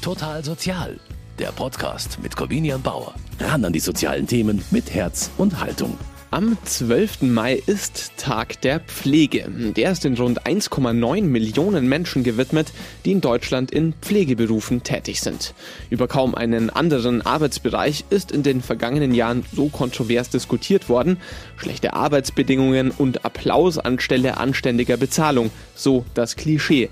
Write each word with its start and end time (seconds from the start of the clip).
Total 0.00 0.42
Sozial, 0.42 0.98
der 1.38 1.52
Podcast 1.52 2.18
mit 2.22 2.34
Corvinian 2.34 2.80
Bauer. 2.80 3.14
Ran 3.38 3.66
an 3.66 3.72
die 3.74 3.80
sozialen 3.80 4.26
Themen 4.26 4.64
mit 4.70 4.94
Herz 4.94 5.30
und 5.36 5.60
Haltung. 5.60 5.98
Am 6.30 6.56
12. 6.64 7.22
Mai 7.22 7.60
ist 7.66 8.12
Tag 8.16 8.62
der 8.62 8.80
Pflege. 8.80 9.46
Der 9.76 9.92
ist 9.92 10.04
den 10.04 10.16
rund 10.16 10.46
1,9 10.46 11.24
Millionen 11.24 11.86
Menschen 11.86 12.22
gewidmet, 12.22 12.72
die 13.04 13.12
in 13.12 13.20
Deutschland 13.20 13.72
in 13.72 13.92
Pflegeberufen 14.00 14.82
tätig 14.82 15.20
sind. 15.20 15.54
Über 15.90 16.08
kaum 16.08 16.34
einen 16.34 16.70
anderen 16.70 17.20
Arbeitsbereich 17.20 18.04
ist 18.08 18.32
in 18.32 18.42
den 18.42 18.62
vergangenen 18.62 19.12
Jahren 19.12 19.44
so 19.52 19.68
kontrovers 19.68 20.30
diskutiert 20.30 20.88
worden. 20.88 21.18
Schlechte 21.56 21.92
Arbeitsbedingungen 21.92 22.90
und 22.90 23.26
Applaus 23.26 23.76
anstelle 23.76 24.38
anständiger 24.38 24.96
Bezahlung, 24.96 25.50
so 25.74 26.06
das 26.14 26.36
Klischee. 26.36 26.88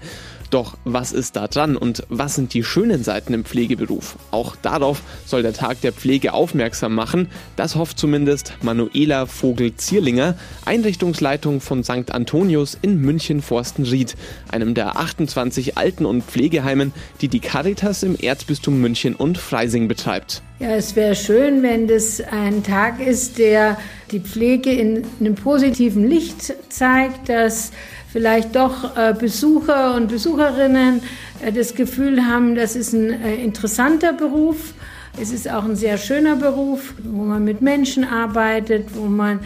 Doch 0.51 0.79
was 0.85 1.13
ist 1.13 1.37
da 1.37 1.47
dran 1.47 1.77
und 1.77 2.05
was 2.09 2.35
sind 2.35 2.55
die 2.55 2.65
schönen 2.65 3.05
Seiten 3.05 3.35
im 3.35 3.45
Pflegeberuf? 3.45 4.17
Auch 4.31 4.57
darauf 4.57 5.03
soll 5.27 5.43
der 5.43 5.53
Tag 5.53 5.81
der 5.83 5.93
Pflege 5.93 6.33
aufmerksam 6.33 6.95
machen. 6.95 7.29
Das 7.57 7.77
hofft 7.77 7.99
zumindest 7.99 8.55
Manuela 8.63 9.27
Vogel-Zierlinger, 9.27 10.37
Einrichtungsleitung 10.65 11.61
von 11.61 11.85
St. 11.85 12.11
Antonius 12.11 12.79
in 12.81 13.01
München-Forstenried, 13.01 14.17
einem 14.51 14.75
der 14.75 14.97
28 14.97 15.77
Alten- 15.77 16.07
und 16.07 16.25
Pflegeheimen, 16.25 16.93
die 17.21 17.29
die 17.29 17.41
Caritas 17.41 18.03
im 18.03 18.17
Erzbistum 18.17 18.81
München 18.81 19.15
und 19.15 19.37
Freising 19.39 19.89
betreibt. 19.89 20.43
Ja, 20.61 20.71
es 20.71 20.97
wäre 20.97 21.15
schön, 21.15 21.63
wenn 21.63 21.87
das 21.87 22.21
ein 22.21 22.65
Tag 22.65 23.01
ist, 23.01 23.39
der 23.39 23.79
die 24.11 24.19
Pflege 24.19 24.73
in 24.73 25.05
einem 25.21 25.37
positiven 25.37 26.09
Licht 26.09 26.53
zeigt, 26.69 27.29
dass 27.29 27.71
vielleicht 28.13 28.57
doch 28.57 28.97
äh, 28.97 29.15
Besucher 29.19 29.95
und 29.95 30.09
Besucherinnen 30.09 31.03
äh, 31.45 31.53
das 31.53 31.75
Gefühl 31.75 32.27
haben, 32.27 32.55
das 32.55 32.77
ist 32.77 32.93
ein 32.93 33.11
äh, 33.11 33.37
interessanter 33.37 34.13
Beruf. 34.13 34.75
Es 35.21 35.33
ist 35.33 35.51
auch 35.51 35.65
ein 35.65 35.75
sehr 35.75 35.99
schöner 35.99 36.37
Beruf, 36.37 36.95
wo 37.03 37.25
man 37.25 37.43
mit 37.43 37.61
Menschen 37.61 38.05
arbeitet, 38.05 38.95
wo 38.95 39.07
man 39.07 39.41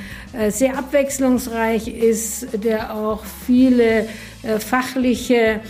sehr 0.50 0.76
abwechslungsreich 0.76 1.88
ist, 1.88 2.48
der 2.62 2.94
auch 2.94 3.24
viele 3.46 4.06
fachliche 4.58 5.60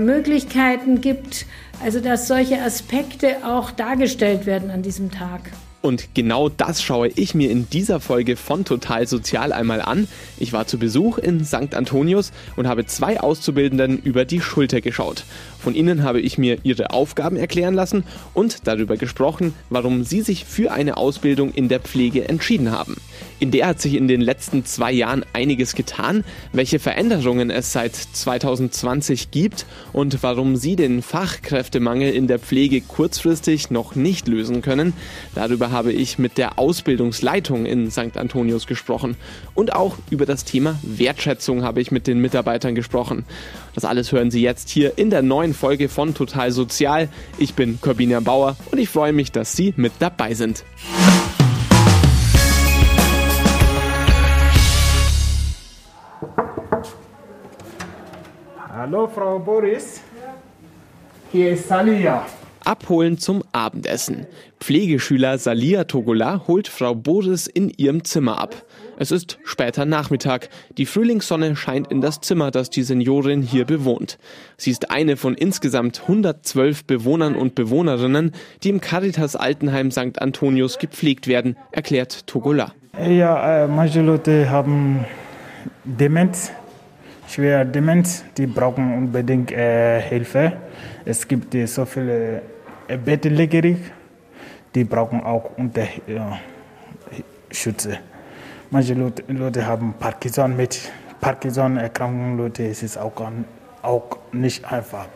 Möglichkeiten 0.00 1.00
gibt. 1.00 1.46
Also 1.84 2.00
dass 2.00 2.26
solche 2.26 2.60
Aspekte 2.60 3.46
auch 3.46 3.70
dargestellt 3.70 4.46
werden 4.46 4.72
an 4.72 4.82
diesem 4.82 5.12
Tag. 5.12 5.42
Und 5.84 6.14
genau 6.14 6.48
das 6.48 6.82
schaue 6.82 7.08
ich 7.08 7.34
mir 7.34 7.50
in 7.50 7.68
dieser 7.68 8.00
Folge 8.00 8.36
von 8.36 8.64
Total 8.64 9.06
Sozial 9.06 9.52
einmal 9.52 9.82
an. 9.82 10.08
Ich 10.38 10.54
war 10.54 10.66
zu 10.66 10.78
Besuch 10.78 11.18
in 11.18 11.44
St. 11.44 11.74
Antonius 11.74 12.32
und 12.56 12.66
habe 12.66 12.86
zwei 12.86 13.20
Auszubildenden 13.20 13.98
über 13.98 14.24
die 14.24 14.40
Schulter 14.40 14.80
geschaut. 14.80 15.24
Von 15.58 15.74
ihnen 15.74 16.02
habe 16.02 16.22
ich 16.22 16.38
mir 16.38 16.56
ihre 16.62 16.90
Aufgaben 16.90 17.36
erklären 17.36 17.74
lassen 17.74 18.04
und 18.32 18.66
darüber 18.66 18.96
gesprochen, 18.96 19.52
warum 19.68 20.04
sie 20.04 20.22
sich 20.22 20.46
für 20.46 20.72
eine 20.72 20.96
Ausbildung 20.96 21.52
in 21.52 21.68
der 21.68 21.80
Pflege 21.80 22.30
entschieden 22.30 22.70
haben. 22.70 22.96
In 23.40 23.50
der 23.50 23.66
hat 23.66 23.80
sich 23.80 23.94
in 23.94 24.08
den 24.08 24.20
letzten 24.20 24.64
zwei 24.64 24.92
Jahren 24.92 25.24
einiges 25.32 25.74
getan, 25.74 26.24
welche 26.52 26.78
Veränderungen 26.78 27.50
es 27.50 27.72
seit 27.72 27.94
2020 27.94 29.30
gibt 29.30 29.66
und 29.92 30.22
warum 30.22 30.56
Sie 30.56 30.76
den 30.76 31.02
Fachkräftemangel 31.02 32.10
in 32.12 32.26
der 32.26 32.38
Pflege 32.38 32.80
kurzfristig 32.80 33.70
noch 33.70 33.94
nicht 33.94 34.28
lösen 34.28 34.62
können. 34.62 34.92
Darüber 35.34 35.70
habe 35.74 35.92
ich 35.92 36.18
mit 36.18 36.38
der 36.38 36.58
Ausbildungsleitung 36.58 37.66
in 37.66 37.90
St. 37.90 38.16
Antonius 38.16 38.66
gesprochen. 38.66 39.16
Und 39.54 39.74
auch 39.74 39.96
über 40.08 40.24
das 40.24 40.44
Thema 40.44 40.78
Wertschätzung 40.82 41.64
habe 41.64 41.80
ich 41.80 41.90
mit 41.90 42.06
den 42.06 42.20
Mitarbeitern 42.20 42.76
gesprochen. 42.76 43.24
Das 43.74 43.84
alles 43.84 44.12
hören 44.12 44.30
Sie 44.30 44.40
jetzt 44.40 44.70
hier 44.70 44.96
in 44.96 45.10
der 45.10 45.22
neuen 45.22 45.52
Folge 45.52 45.88
von 45.88 46.14
Total 46.14 46.52
Sozial. 46.52 47.08
Ich 47.38 47.54
bin 47.54 47.80
Corbinian 47.80 48.22
Bauer 48.22 48.56
und 48.70 48.78
ich 48.78 48.88
freue 48.88 49.12
mich, 49.12 49.32
dass 49.32 49.56
Sie 49.56 49.74
mit 49.76 49.92
dabei 49.98 50.34
sind. 50.34 50.64
Hallo 58.70 59.08
Frau 59.08 59.40
Boris. 59.40 60.00
Hier 61.32 61.50
ist 61.50 61.66
Salia. 61.66 62.24
Abholen 62.64 63.18
zum 63.18 63.42
Abendessen. 63.52 64.26
Pflegeschüler 64.58 65.36
Salia 65.38 65.84
Togola 65.84 66.44
holt 66.46 66.66
Frau 66.68 66.94
Boris 66.94 67.46
in 67.46 67.68
ihrem 67.68 68.04
Zimmer 68.04 68.38
ab. 68.40 68.64
Es 68.98 69.10
ist 69.10 69.38
später 69.44 69.84
Nachmittag. 69.84 70.48
Die 70.78 70.86
Frühlingssonne 70.86 71.56
scheint 71.56 71.88
in 71.88 72.00
das 72.00 72.20
Zimmer, 72.20 72.50
das 72.50 72.70
die 72.70 72.82
Seniorin 72.82 73.42
hier 73.42 73.66
bewohnt. 73.66 74.18
Sie 74.56 74.70
ist 74.70 74.90
eine 74.90 75.16
von 75.16 75.34
insgesamt 75.34 76.02
112 76.02 76.84
Bewohnern 76.84 77.36
und 77.36 77.54
Bewohnerinnen, 77.54 78.32
die 78.62 78.70
im 78.70 78.80
Caritas 78.80 79.36
Altenheim 79.36 79.90
St. 79.90 80.20
Antonius 80.20 80.78
gepflegt 80.78 81.28
werden, 81.28 81.56
erklärt 81.70 82.26
Togola. 82.26 82.72
Ja, 82.98 83.64
äh, 83.64 83.68
manche 83.68 84.00
Leute 84.00 84.48
haben 84.48 85.04
Demenz 85.84 86.52
schwer 87.28 87.64
dement, 87.64 88.24
die 88.36 88.46
brauchen 88.46 88.94
unbedingt 88.96 89.50
äh, 89.52 90.00
Hilfe. 90.00 90.52
Es 91.04 91.26
gibt 91.26 91.54
äh, 91.54 91.66
so 91.66 91.84
viele 91.84 92.42
Bettlägerig, 92.88 93.78
die 94.74 94.84
brauchen 94.84 95.22
auch 95.22 95.50
Unterschütze. 95.56 95.92
Äh, 97.92 97.98
Manche 98.70 98.94
Leute, 98.94 99.22
Leute, 99.28 99.66
haben 99.66 99.94
Parkinson 99.98 100.56
mit 100.56 100.90
Parkinson-Erkrankungen, 101.20 102.36
Leute, 102.36 102.66
es 102.66 102.82
ist 102.82 102.98
auch, 102.98 103.12
auch 103.82 104.18
nicht 104.32 104.64
einfach. 104.64 105.06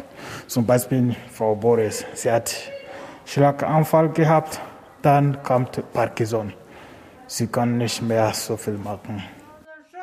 Zum 0.47 0.65
Beispiel 0.65 1.17
Frau 1.33 1.55
Boris, 1.57 2.05
sie 2.15 2.31
hat 2.31 2.55
Schlaganfall 3.25 4.11
gehabt, 4.11 4.61
dann 5.03 5.43
kommt 5.43 5.83
Parkinson. 5.93 6.53
Sie 7.27 7.47
kann 7.47 7.79
nicht 7.79 8.01
mehr 8.01 8.33
so 8.33 8.57
viel 8.57 8.79
machen. 8.79 9.23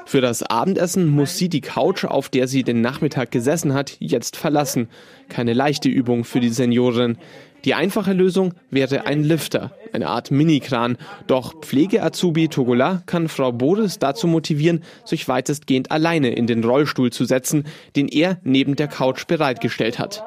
Für 0.08 0.22
das 0.22 0.44
Abendessen 0.44 1.08
muss 1.08 1.38
sie 1.38 1.50
die 1.50 1.62
Couch, 1.62 2.06
auf 2.06 2.30
der 2.30 2.48
sie 2.48 2.64
den 2.64 2.82
Nachmittag 2.82 3.32
gesessen 3.32 3.74
hat, 3.74 3.98
jetzt 4.00 4.38
verlassen. 4.38 4.88
Keine 5.30 5.54
leichte 5.54 5.90
Übung 5.90 6.26
für 6.26 6.40
die 6.40 6.50
Seniorin. 6.50 7.18
Die 7.66 7.74
einfache 7.74 8.14
Lösung 8.14 8.54
wäre 8.70 9.08
ein 9.08 9.24
Lifter, 9.24 9.76
eine 9.92 10.08
Art 10.08 10.30
Minikran. 10.30 10.98
Doch 11.26 11.60
Pflege-Azubi 11.62 12.48
Togola 12.50 13.02
kann 13.08 13.28
Frau 13.28 13.52
Boris 13.52 13.98
dazu 13.98 14.28
motivieren, 14.28 14.84
sich 15.04 15.28
weitestgehend 15.28 15.90
alleine 15.90 16.30
in 16.36 16.46
den 16.46 16.64
Rollstuhl 16.64 17.12
zu 17.12 17.26
setzen, 17.26 17.64
den 17.96 18.08
er 18.08 18.38
neben 18.44 18.76
der 18.76 18.88
Couch 18.88 19.26
bereitgestellt 19.26 19.98
hat. 19.98 20.24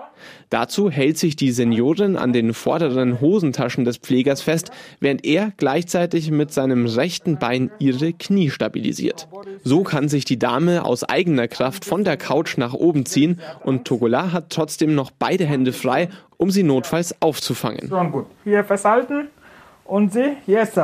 Dazu 0.50 0.90
hält 0.90 1.18
sich 1.18 1.36
die 1.36 1.50
Seniorin 1.50 2.16
an 2.16 2.32
den 2.32 2.54
vorderen 2.54 3.20
Hosentaschen 3.20 3.84
des 3.84 3.98
Pflegers 3.98 4.42
fest, 4.42 4.70
während 5.00 5.24
er 5.24 5.52
gleichzeitig 5.56 6.30
mit 6.30 6.52
seinem 6.52 6.86
rechten 6.86 7.38
Bein 7.38 7.70
ihre 7.78 8.12
Knie 8.12 8.50
stabilisiert. 8.50 9.28
So 9.64 9.82
kann 9.82 10.08
sich 10.08 10.24
die 10.24 10.38
Dame 10.38 10.84
aus 10.84 11.04
eigener 11.04 11.48
Kraft 11.48 11.84
von 11.84 12.04
der 12.04 12.16
Couch 12.16 12.56
nach 12.56 12.74
oben 12.74 13.06
ziehen 13.06 13.40
und 13.64 13.84
Togola 13.84 14.32
hat 14.32 14.50
trotzdem 14.50 14.94
noch 14.94 15.10
beide 15.10 15.44
Hände 15.44 15.72
frei, 15.72 16.08
um 16.36 16.50
sie 16.50 16.62
notfalls 16.62 17.14
aufzufangen. 17.20 17.88
Schon 17.88 18.12
gut. 18.12 18.26
Hier 18.44 18.64
festhalten 18.64 19.28
und 19.84 20.12
sie, 20.12 20.36
jetzt. 20.46 20.78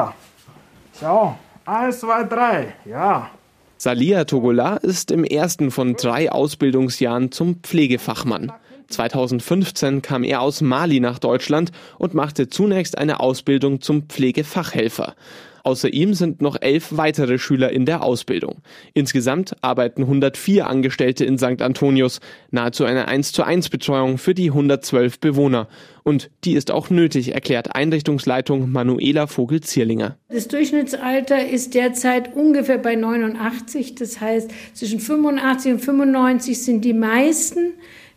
Schau, 1.00 1.38
eins, 1.64 2.00
zwei, 2.00 2.24
drei, 2.24 2.74
ja. 2.84 3.30
Salia 3.76 4.24
Togola 4.24 4.76
ist 4.76 5.10
im 5.10 5.24
ersten 5.24 5.70
von 5.70 5.94
drei 5.94 6.30
Ausbildungsjahren 6.30 7.32
zum 7.32 7.56
Pflegefachmann. 7.56 8.52
2015 8.94 10.02
kam 10.02 10.24
er 10.24 10.40
aus 10.40 10.60
Mali 10.60 11.00
nach 11.00 11.18
Deutschland 11.18 11.70
und 11.98 12.14
machte 12.14 12.48
zunächst 12.48 12.98
eine 12.98 13.20
Ausbildung 13.20 13.80
zum 13.80 14.08
Pflegefachhelfer. 14.08 15.14
Außer 15.64 15.90
ihm 15.94 16.12
sind 16.12 16.42
noch 16.42 16.60
elf 16.60 16.88
weitere 16.90 17.38
Schüler 17.38 17.72
in 17.72 17.86
der 17.86 18.02
Ausbildung. 18.02 18.56
Insgesamt 18.92 19.56
arbeiten 19.62 20.02
104 20.02 20.66
Angestellte 20.66 21.24
in 21.24 21.38
St. 21.38 21.62
Antonius, 21.62 22.20
nahezu 22.50 22.84
eine 22.84 23.08
1 23.08 23.32
zu 23.32 23.44
1 23.44 23.70
Betreuung 23.70 24.18
für 24.18 24.34
die 24.34 24.48
112 24.48 25.20
Bewohner. 25.20 25.68
Und 26.02 26.30
die 26.44 26.52
ist 26.52 26.70
auch 26.70 26.90
nötig, 26.90 27.32
erklärt 27.32 27.74
Einrichtungsleitung 27.74 28.70
Manuela 28.70 29.26
Vogel-Zierlinger. 29.26 30.18
Das 30.28 30.48
Durchschnittsalter 30.48 31.48
ist 31.48 31.72
derzeit 31.72 32.36
ungefähr 32.36 32.76
bei 32.76 32.94
89. 32.94 33.94
Das 33.94 34.20
heißt, 34.20 34.50
zwischen 34.74 35.00
85 35.00 35.72
und 35.72 35.78
95 35.78 36.62
sind 36.62 36.84
die 36.84 36.92
meisten. 36.92 37.72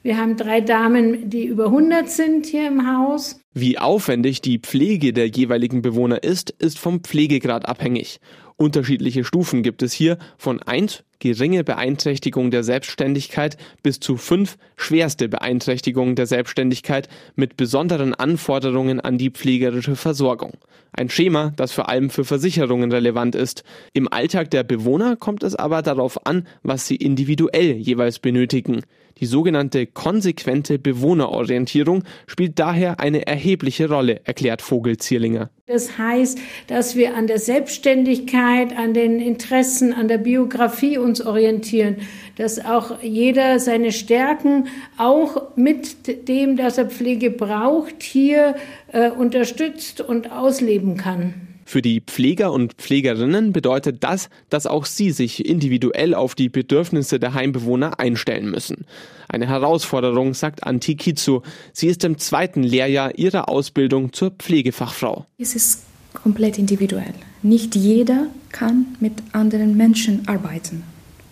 Wir 0.07 0.15
haben 0.15 0.37
drei 0.37 0.61
Damen, 0.61 1.29
die 1.29 1.43
über 1.43 1.65
100 1.65 2.09
sind 2.09 2.45
hier 2.45 2.65
im 2.69 2.87
Haus. 2.87 3.41
Wie 3.53 3.77
aufwendig 3.77 4.39
die 4.39 4.57
Pflege 4.57 5.11
der 5.11 5.27
jeweiligen 5.27 5.81
Bewohner 5.81 6.23
ist, 6.23 6.49
ist 6.49 6.79
vom 6.79 7.01
Pflegegrad 7.01 7.67
abhängig. 7.67 8.21
Unterschiedliche 8.59 9.23
Stufen 9.23 9.61
gibt 9.61 9.83
es 9.83 9.93
hier 9.93 10.17
von 10.39 10.59
1 10.59 11.03
geringe 11.19 11.63
Beeinträchtigung 11.63 12.49
der 12.49 12.63
Selbstständigkeit 12.63 13.55
bis 13.83 13.99
zu 13.99 14.17
5 14.17 14.57
schwerste 14.75 15.29
Beeinträchtigung 15.29 16.15
der 16.15 16.25
Selbstständigkeit 16.25 17.07
mit 17.35 17.55
besonderen 17.55 18.15
Anforderungen 18.15 18.99
an 18.99 19.19
die 19.19 19.29
pflegerische 19.29 19.95
Versorgung. 19.95 20.53
Ein 20.91 21.11
Schema, 21.11 21.53
das 21.55 21.71
vor 21.71 21.87
allem 21.87 22.09
für 22.09 22.25
Versicherungen 22.25 22.91
relevant 22.91 23.35
ist. 23.35 23.63
Im 23.93 24.11
Alltag 24.11 24.49
der 24.49 24.63
Bewohner 24.63 25.17
kommt 25.17 25.43
es 25.43 25.53
aber 25.53 25.83
darauf 25.83 26.25
an, 26.25 26.47
was 26.63 26.87
sie 26.87 26.95
individuell 26.95 27.73
jeweils 27.73 28.17
benötigen. 28.17 28.81
Die 29.19 29.27
sogenannte 29.27 29.85
konsequente 29.85 30.79
Bewohnerorientierung 30.79 32.03
spielt 32.25 32.57
daher 32.57 32.99
eine 32.99 33.27
erhebliche 33.27 33.87
Rolle, 33.87 34.21
erklärt 34.23 34.63
Vogel-Zierlinger. 34.63 35.51
Das 35.69 35.97
heißt, 35.97 36.39
dass 36.67 36.95
wir 36.95 37.13
an 37.17 37.27
der 37.27 37.39
Selbstständigkeit, 37.39 38.73
an 38.77 38.93
den 38.93 39.19
Interessen, 39.19 39.91
an 39.91 40.07
der 40.07 40.17
Biografie 40.17 40.97
uns 40.97 41.19
orientieren, 41.19 41.97
dass 42.37 42.63
auch 42.63 43.03
jeder 43.03 43.59
seine 43.59 43.91
Stärken 43.91 44.69
auch 44.97 45.57
mit 45.57 46.29
dem, 46.29 46.55
dass 46.55 46.77
er 46.77 46.85
Pflege 46.85 47.31
braucht, 47.31 48.01
hier 48.01 48.55
äh, 48.93 49.09
unterstützt 49.09 49.99
und 49.99 50.31
ausleben 50.31 50.95
kann. 50.95 51.33
Für 51.67 51.81
die 51.81 51.99
Pfleger 51.99 52.53
und 52.53 52.75
Pflegerinnen 52.75 53.51
bedeutet 53.51 54.01
das, 54.01 54.29
dass 54.49 54.67
auch 54.67 54.85
sie 54.85 55.11
sich 55.11 55.45
individuell 55.45 56.13
auf 56.13 56.33
die 56.33 56.47
Bedürfnisse 56.47 57.19
der 57.19 57.33
Heimbewohner 57.33 57.99
einstellen 57.99 58.49
müssen. 58.49 58.85
Eine 59.27 59.49
Herausforderung, 59.49 60.33
sagt 60.33 60.63
Anti 60.63 60.95
Kizu. 60.95 61.41
Sie 61.73 61.87
ist 61.87 62.05
im 62.05 62.19
zweiten 62.19 62.63
Lehrjahr 62.63 63.19
ihrer 63.19 63.49
Ausbildung 63.49 64.13
zur 64.13 64.31
Pflegefachfrau. 64.31 65.25
Es 65.37 65.55
ist 65.55 65.83
komplett 66.13 66.57
individuell. 66.57 67.13
Nicht 67.43 67.75
jeder 67.75 68.27
kann 68.53 68.85
mit 69.01 69.15
anderen 69.33 69.75
Menschen 69.75 70.25
arbeiten. 70.25 70.83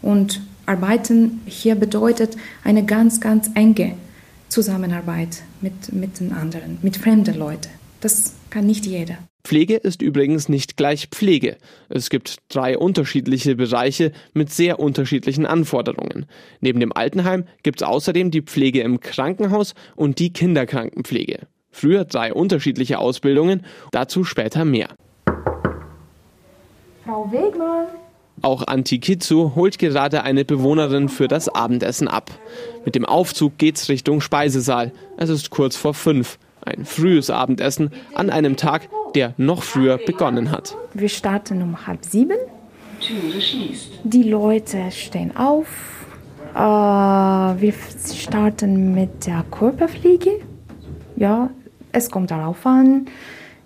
Und 0.02 0.42
arbeiten 0.66 1.40
hier 1.46 1.76
bedeutet 1.76 2.36
eine 2.66 2.84
ganz, 2.84 3.22
ganz 3.22 3.52
enge 3.56 3.96
Zusammenarbeit 4.50 5.44
mit, 5.62 5.94
mit 5.94 6.20
den 6.20 6.34
anderen, 6.34 6.78
mit 6.82 6.98
fremden 6.98 7.40
Leuten. 7.40 7.70
Das 8.02 8.34
kann 8.56 8.68
nicht 8.68 8.86
jeder. 8.86 9.18
Pflege 9.44 9.76
ist 9.76 10.02
übrigens 10.02 10.48
nicht 10.48 10.78
gleich 10.78 11.08
Pflege. 11.08 11.58
Es 11.90 12.10
gibt 12.10 12.38
drei 12.48 12.78
unterschiedliche 12.78 13.58
Bereiche 13.58 14.14
mit 14.34 14.50
sehr 14.50 14.80
unterschiedlichen 14.80 15.46
Anforderungen. 15.46 16.26
Neben 16.62 16.80
dem 16.80 16.94
Altenheim 16.94 17.44
gibt 17.64 17.82
es 17.82 17.88
außerdem 17.88 18.32
die 18.32 18.44
Pflege 18.44 18.80
im 18.80 19.02
Krankenhaus 19.02 19.74
und 19.98 20.20
die 20.20 20.32
Kinderkrankenpflege. 20.32 21.48
Früher 21.70 22.06
drei 22.06 22.34
unterschiedliche 22.34 22.98
Ausbildungen, 22.98 23.66
dazu 23.92 24.24
später 24.24 24.64
mehr. 24.64 24.88
Frau 27.04 27.30
Wegmann. 27.30 27.88
Auch 28.42 28.66
Antikitsu 28.68 29.52
holt 29.56 29.80
gerade 29.80 30.24
eine 30.24 30.46
Bewohnerin 30.46 31.10
für 31.10 31.28
das 31.28 31.50
Abendessen 31.50 32.08
ab. 32.08 32.32
Mit 32.86 32.96
dem 32.96 33.04
Aufzug 33.04 33.58
geht's 33.58 33.90
Richtung 33.90 34.22
Speisesaal. 34.22 34.94
Es 35.18 35.28
ist 35.28 35.50
kurz 35.50 35.76
vor 35.76 35.94
fünf. 35.94 36.40
Ein 36.66 36.84
frühes 36.84 37.30
Abendessen 37.30 37.92
an 38.16 38.30
einem 38.30 38.58
Tag, 38.58 38.90
der 39.14 39.34
noch 39.38 39.64
früher 39.64 39.98
begonnen 39.98 40.52
hat. 40.52 40.76
Wir 40.94 41.10
starten 41.10 41.62
um 41.62 41.86
halb 41.86 42.04
sieben. 42.04 42.38
Die 44.04 44.24
Leute 44.24 44.92
stehen 44.92 45.36
auf. 45.38 45.68
Äh, 46.56 46.58
wir 46.58 47.74
starten 48.14 48.96
mit 48.96 49.28
der 49.28 49.46
Körperpflege. 49.52 50.40
Ja, 51.16 51.50
es 51.92 52.10
kommt 52.10 52.32
darauf 52.32 52.66
an. 52.66 53.06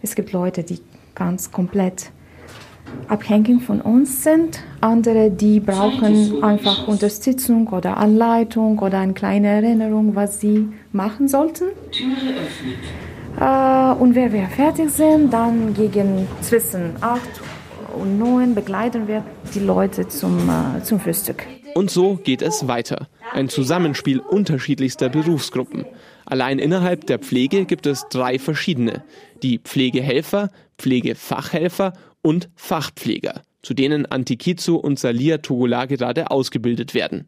Es 0.02 0.16
gibt 0.16 0.34
Leute, 0.34 0.64
die 0.64 0.80
ganz 1.16 1.52
komplett 1.52 2.12
abhängig 3.08 3.64
von 3.64 3.82
uns 3.82 4.24
sind. 4.24 4.60
Andere, 4.82 5.32
die 5.32 5.60
brauchen 5.60 6.44
einfach 6.44 6.88
Unterstützung 6.88 7.68
oder 7.68 7.98
Anleitung 7.98 8.80
oder 8.80 9.00
eine 9.00 9.14
kleine 9.14 9.48
Erinnerung, 9.48 10.16
was 10.16 10.40
sie 10.40 10.68
machen 10.92 11.28
sollten. 11.28 11.66
Äh, 13.40 13.94
und 13.94 14.16
wenn 14.16 14.34
wir 14.34 14.48
fertig 14.48 14.90
sind, 14.90 15.32
dann 15.32 15.74
gegen 15.74 16.28
zwischen 16.42 16.96
8 17.02 17.22
und 17.98 18.20
9 18.20 18.56
begleiten 18.56 19.08
wir 19.08 19.24
die 19.54 19.60
Leute 19.60 20.08
zum, 20.08 20.50
äh, 20.50 20.84
zum 20.84 21.00
Frühstück. 21.00 21.46
Und 21.76 21.92
so 21.92 22.16
geht 22.16 22.42
es 22.42 22.68
weiter. 22.68 23.08
Ein 23.32 23.50
Zusammenspiel 23.50 24.20
unterschiedlichster 24.20 25.10
Berufsgruppen. 25.10 25.86
Allein 26.26 26.60
innerhalb 26.60 27.06
der 27.08 27.20
Pflege 27.20 27.66
gibt 27.66 27.86
es 27.86 28.08
drei 28.10 28.40
verschiedene. 28.40 29.04
Die 29.44 29.60
Pflegehelfer, 29.60 30.50
Pflegefachhelfer 30.78 31.94
und 32.22 32.50
Fachpfleger, 32.56 33.42
zu 33.62 33.74
denen 33.74 34.06
Antikizu 34.06 34.78
und 34.78 35.00
Salia 35.00 35.38
Togola 35.38 35.86
gerade 35.86 36.32
ausgebildet 36.32 36.94
werden. 36.94 37.28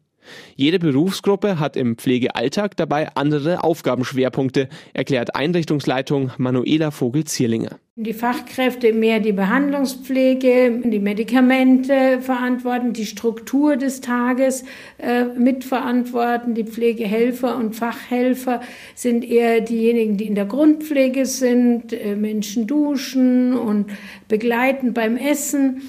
Jede 0.56 0.80
Berufsgruppe 0.80 1.60
hat 1.60 1.76
im 1.76 1.98
Pflegealltag 1.98 2.78
dabei 2.78 3.10
andere 3.16 3.64
Aufgabenschwerpunkte, 3.64 4.70
erklärt 4.94 5.36
Einrichtungsleitung 5.36 6.32
Manuela 6.38 6.92
Vogel-Zierlinger. 6.92 7.80
Die 7.98 8.14
Fachkräfte 8.14 8.94
mehr 8.94 9.20
die 9.20 9.34
Behandlungspflege, 9.34 10.82
die 10.86 11.00
Medikamente 11.00 12.20
verantworten, 12.22 12.94
die 12.94 13.06
Struktur 13.06 13.76
des 13.76 14.02
Tages 14.02 14.64
äh, 14.98 15.26
mitverantworten. 15.26 16.56
Die 16.56 16.64
Pflegehelfer 16.64 17.58
und 17.58 17.76
Fachhelfer 17.76 18.62
sind 18.96 19.24
eher 19.24 19.62
diejenigen, 19.62 20.18
die 20.18 20.26
in 20.26 20.36
der 20.36 20.46
Grundpflege 20.46 21.26
sind, 21.26 21.92
äh, 21.92 22.16
Menschen 22.16 22.66
duschen 22.66 23.54
und 23.54 23.92
begleiten 24.30 24.94
beim 24.94 25.18
Essen. 25.18 25.82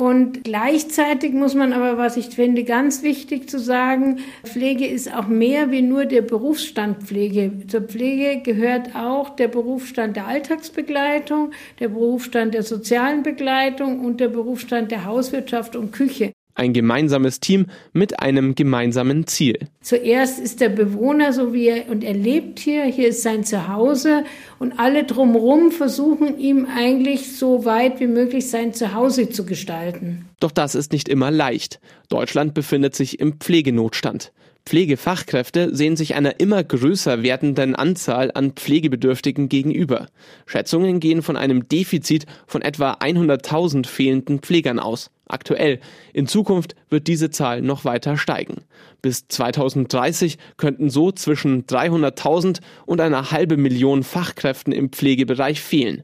Und 0.00 0.44
gleichzeitig 0.44 1.34
muss 1.34 1.54
man 1.54 1.74
aber, 1.74 1.98
was 1.98 2.16
ich 2.16 2.30
finde, 2.30 2.64
ganz 2.64 3.02
wichtig 3.02 3.50
zu 3.50 3.58
sagen, 3.58 4.20
Pflege 4.44 4.86
ist 4.86 5.14
auch 5.14 5.26
mehr 5.26 5.70
wie 5.70 5.82
nur 5.82 6.06
der 6.06 6.22
Berufsstand 6.22 7.02
Pflege. 7.02 7.52
Zur 7.68 7.82
Pflege 7.82 8.40
gehört 8.42 8.96
auch 8.96 9.28
der 9.28 9.48
Berufsstand 9.48 10.16
der 10.16 10.26
Alltagsbegleitung, 10.26 11.50
der 11.80 11.88
Berufsstand 11.88 12.54
der 12.54 12.62
sozialen 12.62 13.22
Begleitung 13.22 14.00
und 14.00 14.20
der 14.20 14.28
Berufsstand 14.28 14.90
der 14.90 15.04
Hauswirtschaft 15.04 15.76
und 15.76 15.92
Küche 15.92 16.32
ein 16.60 16.74
gemeinsames 16.74 17.40
Team 17.40 17.66
mit 17.92 18.20
einem 18.20 18.54
gemeinsamen 18.54 19.26
Ziel. 19.26 19.58
Zuerst 19.80 20.38
ist 20.38 20.60
der 20.60 20.68
Bewohner 20.68 21.32
so 21.32 21.54
wie 21.54 21.68
er 21.68 21.88
und 21.88 22.04
er 22.04 22.12
lebt 22.12 22.58
hier, 22.58 22.84
hier 22.84 23.08
ist 23.08 23.22
sein 23.22 23.44
Zuhause 23.44 24.24
und 24.58 24.78
alle 24.78 25.04
drumherum 25.04 25.72
versuchen 25.72 26.38
ihm 26.38 26.66
eigentlich 26.76 27.36
so 27.36 27.64
weit 27.64 27.98
wie 27.98 28.06
möglich 28.06 28.50
sein 28.50 28.74
Zuhause 28.74 29.30
zu 29.30 29.46
gestalten. 29.46 30.26
Doch 30.38 30.50
das 30.50 30.74
ist 30.74 30.92
nicht 30.92 31.08
immer 31.08 31.30
leicht. 31.30 31.80
Deutschland 32.10 32.52
befindet 32.52 32.94
sich 32.94 33.20
im 33.20 33.40
Pflegenotstand. 33.40 34.32
Pflegefachkräfte 34.66 35.74
sehen 35.74 35.96
sich 35.96 36.14
einer 36.14 36.40
immer 36.40 36.62
größer 36.62 37.22
werdenden 37.22 37.74
Anzahl 37.74 38.30
an 38.34 38.52
Pflegebedürftigen 38.52 39.48
gegenüber. 39.48 40.06
Schätzungen 40.46 41.00
gehen 41.00 41.22
von 41.22 41.36
einem 41.36 41.68
Defizit 41.68 42.26
von 42.46 42.62
etwa 42.62 42.92
100.000 42.94 43.86
fehlenden 43.86 44.40
Pflegern 44.40 44.78
aus. 44.78 45.10
Aktuell. 45.26 45.78
In 46.12 46.26
Zukunft 46.26 46.74
wird 46.88 47.06
diese 47.06 47.30
Zahl 47.30 47.62
noch 47.62 47.84
weiter 47.84 48.16
steigen. 48.16 48.64
Bis 49.00 49.28
2030 49.28 50.38
könnten 50.56 50.90
so 50.90 51.12
zwischen 51.12 51.66
300.000 51.66 52.60
und 52.84 53.00
einer 53.00 53.30
halbe 53.30 53.56
Million 53.56 54.02
Fachkräften 54.02 54.72
im 54.72 54.90
Pflegebereich 54.90 55.60
fehlen. 55.60 56.02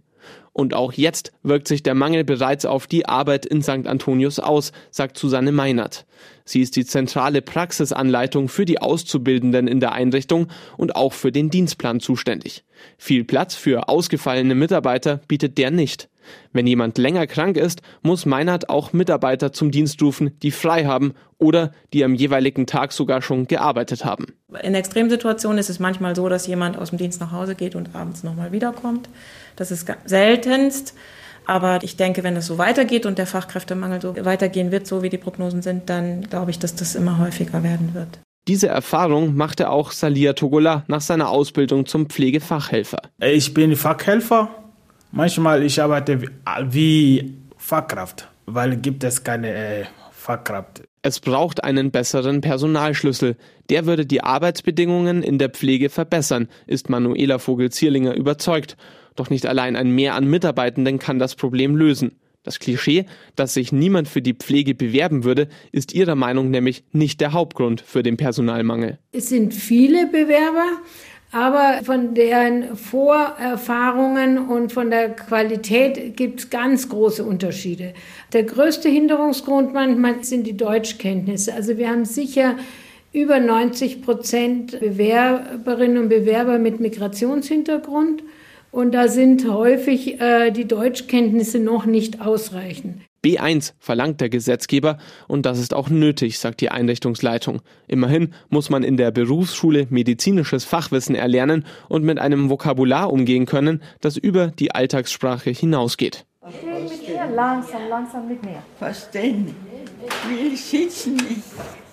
Und 0.52 0.72
auch 0.72 0.94
jetzt 0.94 1.32
wirkt 1.42 1.68
sich 1.68 1.82
der 1.82 1.94
Mangel 1.94 2.25
bereits 2.25 2.64
auf 2.64 2.86
die 2.86 3.06
Arbeit 3.06 3.44
in 3.44 3.62
St. 3.62 3.86
Antonius 3.86 4.38
aus, 4.38 4.72
sagt 4.90 5.18
Susanne 5.18 5.52
Meinert. 5.52 6.06
Sie 6.46 6.62
ist 6.62 6.76
die 6.76 6.86
zentrale 6.86 7.42
Praxisanleitung 7.42 8.48
für 8.48 8.64
die 8.64 8.80
Auszubildenden 8.80 9.66
in 9.66 9.80
der 9.80 9.92
Einrichtung 9.92 10.46
und 10.76 10.94
auch 10.94 11.12
für 11.12 11.32
den 11.32 11.50
Dienstplan 11.50 12.00
zuständig. 12.00 12.64
Viel 12.96 13.24
Platz 13.24 13.56
für 13.56 13.88
ausgefallene 13.88 14.54
Mitarbeiter 14.54 15.20
bietet 15.28 15.58
der 15.58 15.72
nicht. 15.72 16.08
Wenn 16.52 16.66
jemand 16.66 16.98
länger 16.98 17.26
krank 17.26 17.56
ist, 17.56 17.82
muss 18.02 18.26
Meinert 18.26 18.68
auch 18.68 18.92
Mitarbeiter 18.92 19.52
zum 19.52 19.70
Dienst 19.70 20.00
rufen, 20.02 20.36
die 20.42 20.50
frei 20.50 20.84
haben 20.84 21.14
oder 21.38 21.72
die 21.92 22.04
am 22.04 22.14
jeweiligen 22.14 22.66
Tag 22.66 22.92
sogar 22.92 23.22
schon 23.22 23.46
gearbeitet 23.46 24.04
haben. 24.04 24.34
In 24.62 24.74
Extremsituationen 24.74 25.58
ist 25.58 25.70
es 25.70 25.78
manchmal 25.78 26.16
so, 26.16 26.28
dass 26.28 26.46
jemand 26.46 26.78
aus 26.78 26.90
dem 26.90 26.98
Dienst 26.98 27.20
nach 27.20 27.32
Hause 27.32 27.54
geht 27.54 27.74
und 27.74 27.94
abends 27.94 28.22
nochmal 28.22 28.52
wiederkommt. 28.52 29.08
Das 29.56 29.70
ist 29.70 29.86
seltenst. 30.04 30.94
Aber 31.46 31.82
ich 31.82 31.96
denke, 31.96 32.22
wenn 32.24 32.36
es 32.36 32.46
so 32.46 32.58
weitergeht 32.58 33.06
und 33.06 33.18
der 33.18 33.26
Fachkräftemangel 33.26 34.00
so 34.00 34.16
weitergehen 34.24 34.72
wird, 34.72 34.86
so 34.86 35.02
wie 35.02 35.10
die 35.10 35.18
Prognosen 35.18 35.62
sind, 35.62 35.88
dann 35.88 36.22
glaube 36.22 36.50
ich, 36.50 36.58
dass 36.58 36.74
das 36.74 36.94
immer 36.94 37.18
häufiger 37.18 37.62
werden 37.62 37.94
wird. 37.94 38.18
Diese 38.48 38.68
Erfahrung 38.68 39.34
machte 39.34 39.70
auch 39.70 39.90
Salia 39.90 40.32
Togola 40.34 40.84
nach 40.86 41.00
seiner 41.00 41.30
Ausbildung 41.30 41.86
zum 41.86 42.08
Pflegefachhelfer. 42.08 42.98
Ich 43.18 43.54
bin 43.54 43.74
Fachhelfer 43.74 44.50
Manchmal 45.16 45.62
ich 45.62 45.80
arbeite 45.80 46.20
wie 46.64 47.34
Fachkraft, 47.56 48.28
weil 48.44 48.76
gibt 48.76 49.02
es 49.02 49.24
keine 49.24 49.48
äh, 49.48 49.84
Fachkraft. 50.10 50.82
Es 51.00 51.20
braucht 51.20 51.64
einen 51.64 51.90
besseren 51.90 52.42
Personalschlüssel. 52.42 53.36
Der 53.70 53.86
würde 53.86 54.04
die 54.04 54.22
Arbeitsbedingungen 54.22 55.22
in 55.22 55.38
der 55.38 55.48
Pflege 55.48 55.88
verbessern, 55.88 56.48
ist 56.66 56.90
Manuela 56.90 57.38
Vogel-Zierlinger 57.38 58.14
überzeugt. 58.14 58.76
Doch 59.16 59.30
nicht 59.30 59.46
allein 59.46 59.76
ein 59.76 59.90
Mehr 59.90 60.14
an 60.14 60.28
Mitarbeitenden 60.28 60.99
kann 60.99 61.18
das 61.18 61.35
Problem 61.35 61.76
lösen. 61.76 62.12
Das 62.46 62.61
Klischee, 62.61 63.06
dass 63.35 63.54
sich 63.54 63.73
niemand 63.73 64.06
für 64.06 64.23
die 64.23 64.35
Pflege 64.35 64.76
bewerben 64.76 65.25
würde, 65.25 65.49
ist 65.73 65.92
ihrer 65.92 66.14
Meinung 66.14 66.52
nämlich 66.52 66.85
nicht 66.92 67.20
der 67.20 67.32
Hauptgrund 67.32 67.80
für 67.80 68.04
den 68.04 68.16
Personalmangel. 68.16 69.00
Es 69.11 69.30
sind 69.30 69.52
viele 69.52 70.06
Bewerber, 70.06 70.68
aber 71.32 71.80
von 71.82 72.14
deren 72.14 72.76
Vorerfahrungen 72.76 74.38
und 74.38 74.73
von 74.73 74.90
der 74.90 75.11
Qualität 75.11 76.16
gibt 76.16 76.38
es 76.38 76.50
ganz 76.50 76.88
große 76.88 77.25
Unterschiede. 77.25 77.94
Der 78.32 78.44
größte 78.44 78.88
Hinderungsgrund 78.88 79.75
manchmal 79.75 80.23
sind 80.23 80.46
die 80.46 80.56
Deutschkenntnisse. 80.56 81.52
Also 81.52 81.78
wir 81.78 81.90
haben 81.90 82.04
sicher 82.04 82.54
über 83.12 83.40
90 83.40 84.02
Prozent 84.02 84.78
Bewerberinnen 84.78 85.99
und 85.99 86.11
Bewerber 86.11 86.61
mit 86.61 86.78
Migrationshintergrund. 86.78 88.23
Und 88.76 88.92
da 88.92 89.09
sind 89.09 89.50
häufig 89.50 90.21
äh, 90.21 90.50
die 90.50 90.68
Deutschkenntnisse 90.68 91.59
noch 91.59 91.87
nicht 91.87 92.21
ausreichend. 92.21 93.00
B1 93.25 93.73
verlangt 93.78 94.21
der 94.21 94.28
Gesetzgeber 94.28 94.99
und 95.28 95.47
das 95.47 95.59
ist 95.59 95.73
auch 95.73 95.88
nötig, 95.88 96.38
sagt 96.38 96.61
die 96.61 96.71
Einrichtungsleitung. 96.71 97.62
Immerhin 97.88 98.35
muss 98.50 98.68
man 98.68 98.83
in 98.83 98.99
der 98.99 99.12
Berufsschule 99.12 99.87
medizinisches 99.88 100.66
Fachwissen 100.66 101.14
erlernen 101.14 101.64
und 101.88 102.04
mit 102.04 102.18
einem 102.18 102.50
Vokabular 102.50 103.11
umgehen 103.11 103.47
können, 103.47 103.83
das 104.02 104.18
über 104.18 104.49
die 104.49 104.73
Alltagssprache 104.73 105.49
hinausgeht. 105.49 106.26
Mit 106.45 107.09
mir, 107.09 107.35
langsam, 107.35 107.80
langsam 107.88 108.28
mit 108.28 108.42
mir. 108.45 108.62
Verstehen. 108.78 109.54
Ich 110.06 110.30
will 110.30 110.54
sitzen 110.54 111.14
nicht. 111.14 111.86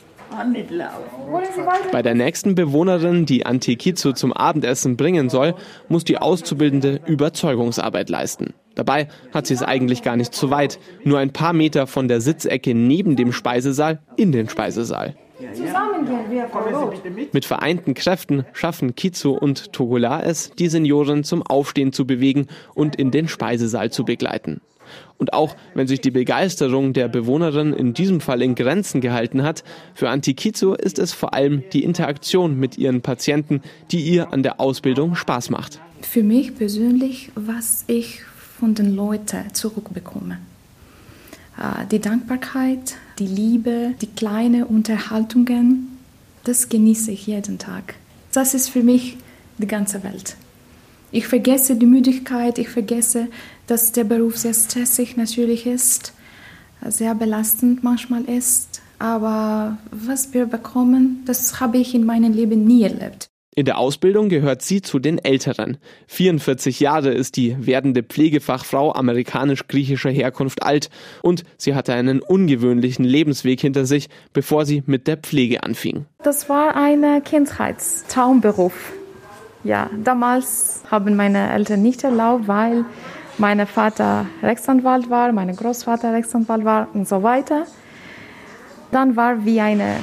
Bei 1.91 2.01
der 2.01 2.15
nächsten 2.15 2.55
Bewohnerin, 2.55 3.25
die 3.25 3.45
Antikizo 3.45 4.13
zum 4.13 4.33
Abendessen 4.33 4.97
bringen 4.97 5.29
soll, 5.29 5.55
muss 5.89 6.03
die 6.03 6.17
Auszubildende 6.17 6.99
Überzeugungsarbeit 7.05 8.09
leisten. 8.09 8.53
Dabei 8.75 9.07
hat 9.33 9.47
sie 9.47 9.53
es 9.53 9.61
eigentlich 9.61 10.01
gar 10.01 10.15
nicht 10.15 10.33
zu 10.33 10.49
weit, 10.49 10.79
nur 11.03 11.19
ein 11.19 11.31
paar 11.31 11.53
Meter 11.53 11.87
von 11.87 12.07
der 12.07 12.21
Sitzecke 12.21 12.73
neben 12.73 13.15
dem 13.15 13.31
Speisesaal 13.31 13.99
in 14.17 14.31
den 14.31 14.49
Speisesaal. 14.49 15.15
Mit 17.31 17.45
vereinten 17.45 17.93
Kräften 17.93 18.45
schaffen 18.53 18.95
Kizo 18.95 19.31
und 19.31 19.73
Togola 19.73 20.21
es, 20.21 20.51
die 20.51 20.67
Senioren 20.67 21.23
zum 21.23 21.43
Aufstehen 21.43 21.91
zu 21.91 22.07
bewegen 22.07 22.47
und 22.73 22.95
in 22.95 23.11
den 23.11 23.27
Speisesaal 23.27 23.91
zu 23.91 24.05
begleiten. 24.05 24.61
Und 25.17 25.33
auch 25.33 25.55
wenn 25.73 25.87
sich 25.87 26.01
die 26.01 26.11
Begeisterung 26.11 26.93
der 26.93 27.07
Bewohnerin 27.07 27.73
in 27.73 27.93
diesem 27.93 28.19
Fall 28.19 28.41
in 28.41 28.55
Grenzen 28.55 29.01
gehalten 29.01 29.43
hat, 29.43 29.63
für 29.93 30.09
Antikizo 30.09 30.73
ist 30.73 30.99
es 30.99 31.13
vor 31.13 31.33
allem 31.33 31.63
die 31.71 31.83
Interaktion 31.83 32.59
mit 32.59 32.77
ihren 32.77 33.01
Patienten, 33.01 33.61
die 33.91 34.01
ihr 34.01 34.33
an 34.33 34.43
der 34.43 34.59
Ausbildung 34.59 35.15
Spaß 35.15 35.49
macht. 35.49 35.79
Für 36.01 36.23
mich 36.23 36.55
persönlich, 36.55 37.31
was 37.35 37.85
ich 37.87 38.21
von 38.59 38.75
den 38.75 38.95
Leuten 38.95 39.53
zurückbekomme. 39.53 40.39
Äh, 41.57 41.85
die 41.91 41.99
Dankbarkeit, 41.99 42.95
die 43.19 43.27
Liebe, 43.27 43.93
die 44.01 44.07
kleinen 44.07 44.63
Unterhaltungen, 44.63 45.97
das 46.43 46.69
genieße 46.69 47.11
ich 47.11 47.27
jeden 47.27 47.57
Tag. 47.57 47.95
Das 48.31 48.53
ist 48.53 48.69
für 48.69 48.83
mich 48.83 49.17
die 49.57 49.67
ganze 49.67 50.03
Welt. 50.03 50.35
Ich 51.11 51.27
vergesse 51.27 51.75
die 51.75 51.85
Müdigkeit, 51.85 52.57
ich 52.57 52.69
vergesse, 52.69 53.27
dass 53.67 53.91
der 53.91 54.03
Beruf 54.03 54.37
sehr 54.37 54.53
stressig 54.53 55.17
natürlich 55.17 55.65
ist, 55.65 56.13
sehr 56.87 57.15
belastend 57.15 57.83
manchmal 57.83 58.23
ist. 58.25 58.81
Aber 58.99 59.77
was 59.91 60.33
wir 60.33 60.45
bekommen, 60.45 61.23
das 61.25 61.59
habe 61.59 61.77
ich 61.77 61.93
in 61.93 62.05
meinem 62.05 62.33
Leben 62.33 62.65
nie 62.65 62.83
erlebt. 62.83 63.27
In 63.55 63.65
der 63.65 63.77
Ausbildung 63.77 64.29
gehört 64.29 64.63
sie 64.63 64.81
zu 64.81 64.97
den 64.97 65.19
Älteren. 65.19 65.77
44 66.07 66.79
Jahre 66.79 67.11
ist 67.11 67.37
die 67.37 67.55
werdende 67.59 68.01
Pflegefachfrau 68.01 68.93
amerikanisch-griechischer 68.93 70.09
Herkunft 70.09 70.63
alt 70.63 70.89
und 71.21 71.43
sie 71.57 71.75
hatte 71.75 71.93
einen 71.93 72.21
ungewöhnlichen 72.21 73.05
Lebensweg 73.05 73.61
hinter 73.61 73.85
sich, 73.85 74.09
bevor 74.31 74.65
sie 74.65 74.81
mit 74.87 75.05
der 75.07 75.17
Pflege 75.17 75.61
anfing. 75.61 76.05
Das 76.23 76.49
war 76.49 76.75
ein 76.75 77.23
Kindheitstraumberuf. 77.23 78.73
Ja, 79.63 79.89
damals 80.03 80.81
haben 80.89 81.15
meine 81.15 81.53
Eltern 81.53 81.83
nicht 81.83 82.03
erlaubt, 82.03 82.47
weil 82.47 82.85
mein 83.37 83.65
Vater 83.67 84.25
Rechtsanwalt 84.41 85.09
war, 85.09 85.31
mein 85.31 85.55
Großvater 85.55 86.13
Rechtsanwalt 86.13 86.65
war 86.65 86.87
und 86.93 87.07
so 87.07 87.23
weiter. 87.23 87.65
Dann 88.91 89.15
war 89.15 89.43
wie 89.45 89.59
eine 89.59 89.99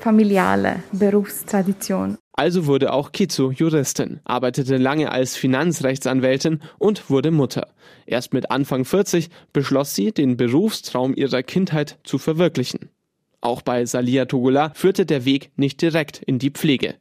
familiale 0.00 0.82
Berufstradition. 0.92 2.18
Also 2.34 2.66
wurde 2.66 2.92
auch 2.92 3.12
Kizu 3.12 3.52
Juristin, 3.52 4.20
arbeitete 4.24 4.78
lange 4.78 5.12
als 5.12 5.36
Finanzrechtsanwältin 5.36 6.60
und 6.78 7.10
wurde 7.10 7.30
Mutter. 7.30 7.68
Erst 8.06 8.32
mit 8.32 8.50
Anfang 8.50 8.84
40 8.84 9.28
beschloss 9.52 9.94
sie, 9.94 10.12
den 10.12 10.36
Berufstraum 10.36 11.14
ihrer 11.14 11.42
Kindheit 11.42 11.98
zu 12.04 12.18
verwirklichen. 12.18 12.90
Auch 13.42 13.60
bei 13.60 13.84
Salia 13.86 14.26
Togola 14.26 14.70
führte 14.72 15.04
der 15.04 15.24
Weg 15.24 15.50
nicht 15.56 15.82
direkt 15.82 16.18
in 16.18 16.38
die 16.38 16.50
Pflege. 16.50 16.94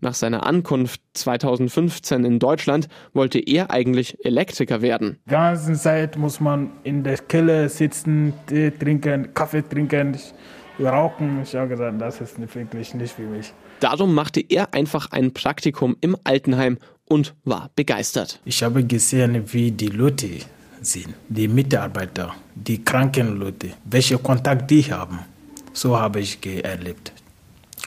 Nach 0.00 0.12
seiner 0.12 0.44
Ankunft 0.44 1.00
2015 1.14 2.24
in 2.24 2.40
Deutschland 2.40 2.88
wollte 3.12 3.38
er 3.38 3.70
eigentlich 3.70 4.18
Elektriker 4.24 4.82
werden. 4.82 5.18
Die 5.26 5.30
ganze 5.30 5.74
Zeit 5.74 6.16
muss 6.16 6.40
man 6.40 6.72
in 6.82 7.04
der 7.04 7.18
Keller 7.18 7.68
sitzen, 7.68 8.34
Tee 8.48 8.72
trinken, 8.72 9.32
Kaffee 9.34 9.62
trinken, 9.62 10.18
rauchen. 10.80 11.42
Ich 11.44 11.54
habe 11.54 11.68
gesagt, 11.68 12.00
das 12.00 12.20
ist 12.20 12.40
wirklich 12.40 12.92
nicht 12.94 13.14
für 13.14 13.22
mich. 13.22 13.52
Darum 13.78 14.14
machte 14.14 14.40
er 14.40 14.74
einfach 14.74 15.12
ein 15.12 15.32
Praktikum 15.32 15.96
im 16.00 16.16
Altenheim 16.24 16.78
und 17.08 17.36
war 17.44 17.70
begeistert. 17.76 18.40
Ich 18.44 18.64
habe 18.64 18.82
gesehen, 18.82 19.44
wie 19.52 19.70
die 19.70 19.88
Leute 19.88 20.28
sind, 20.80 21.14
die 21.28 21.46
Mitarbeiter, 21.46 22.34
die 22.52 22.82
kranken 22.82 23.38
Leute, 23.38 23.70
welche 23.84 24.18
Kontakt 24.18 24.68
die 24.70 24.82
haben. 24.82 25.20
So 25.74 25.98
habe 25.98 26.20
ich 26.20 26.38
erlebt. 26.64 27.12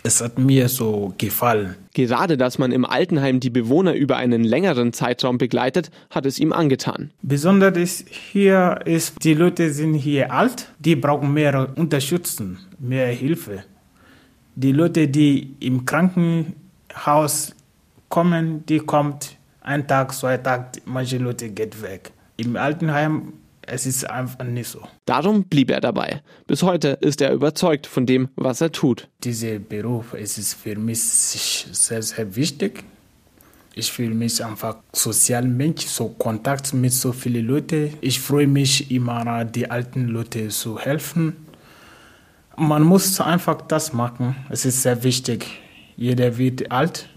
Es 0.03 0.21
hat 0.21 0.37
mir 0.37 0.69
so 0.69 1.13
gefallen. 1.17 1.75
Gerade, 1.93 2.37
dass 2.37 2.59
man 2.59 2.71
im 2.71 2.85
Altenheim 2.85 3.39
die 3.39 3.49
Bewohner 3.49 3.93
über 3.93 4.17
einen 4.17 4.43
längeren 4.43 4.93
Zeitraum 4.93 5.37
begleitet, 5.37 5.89
hat 6.09 6.25
es 6.25 6.37
ihm 6.37 6.53
angetan. 6.53 7.11
Besonders 7.21 7.77
ist 7.77 8.07
hier 8.09 8.79
ist, 8.85 9.23
die 9.23 9.33
Leute 9.33 9.71
sind 9.71 9.95
hier 9.95 10.31
alt, 10.31 10.69
die 10.79 10.95
brauchen 10.95 11.33
mehr 11.33 11.69
Unterstützung, 11.75 12.57
mehr 12.77 13.07
Hilfe. 13.07 13.63
Die 14.55 14.73
Leute, 14.73 15.07
die 15.07 15.55
im 15.59 15.85
Krankenhaus 15.85 17.55
kommen, 18.09 18.65
die 18.65 18.79
kommt 18.79 19.37
ein 19.61 19.87
Tag, 19.87 20.13
zwei 20.13 20.37
Tage, 20.37 20.81
manche 20.85 21.17
Leute 21.17 21.49
geht 21.49 21.81
weg. 21.81 22.11
Im 22.37 22.55
Altenheim 22.55 23.33
es 23.67 23.85
ist 23.85 24.09
einfach 24.09 24.43
nicht 24.43 24.69
so. 24.69 24.81
Darum 25.05 25.43
blieb 25.43 25.69
er 25.69 25.81
dabei. 25.81 26.21
Bis 26.47 26.63
heute 26.63 26.97
ist 27.01 27.21
er 27.21 27.33
überzeugt 27.33 27.85
von 27.85 28.05
dem, 28.05 28.29
was 28.35 28.61
er 28.61 28.71
tut. 28.71 29.07
Dieser 29.23 29.59
Beruf 29.59 30.13
es 30.13 30.37
ist 30.37 30.55
für 30.55 30.75
mich 30.75 31.01
sehr, 31.01 32.01
sehr 32.01 32.35
wichtig. 32.35 32.83
Ich 33.75 33.91
fühle 33.91 34.15
mich 34.15 34.43
einfach 34.43 34.77
sozial 34.91 35.43
Mensch, 35.43 35.85
so 35.85 36.07
Kontakt 36.09 36.73
mit 36.73 36.93
so 36.93 37.11
vielen 37.11 37.45
Leuten. 37.45 37.93
Ich 38.01 38.19
freue 38.19 38.47
mich 38.47 38.89
immer, 38.89 39.45
die 39.45 39.69
alten 39.69 40.07
Leute 40.07 40.47
zu 40.47 40.79
helfen. 40.79 41.35
Man 42.57 42.81
muss 42.81 43.21
einfach 43.21 43.61
das 43.61 43.93
machen. 43.93 44.35
Es 44.49 44.65
ist 44.65 44.81
sehr 44.81 45.03
wichtig. 45.03 45.45
Jeder 45.95 46.39
wird 46.39 46.71
alt. 46.71 47.07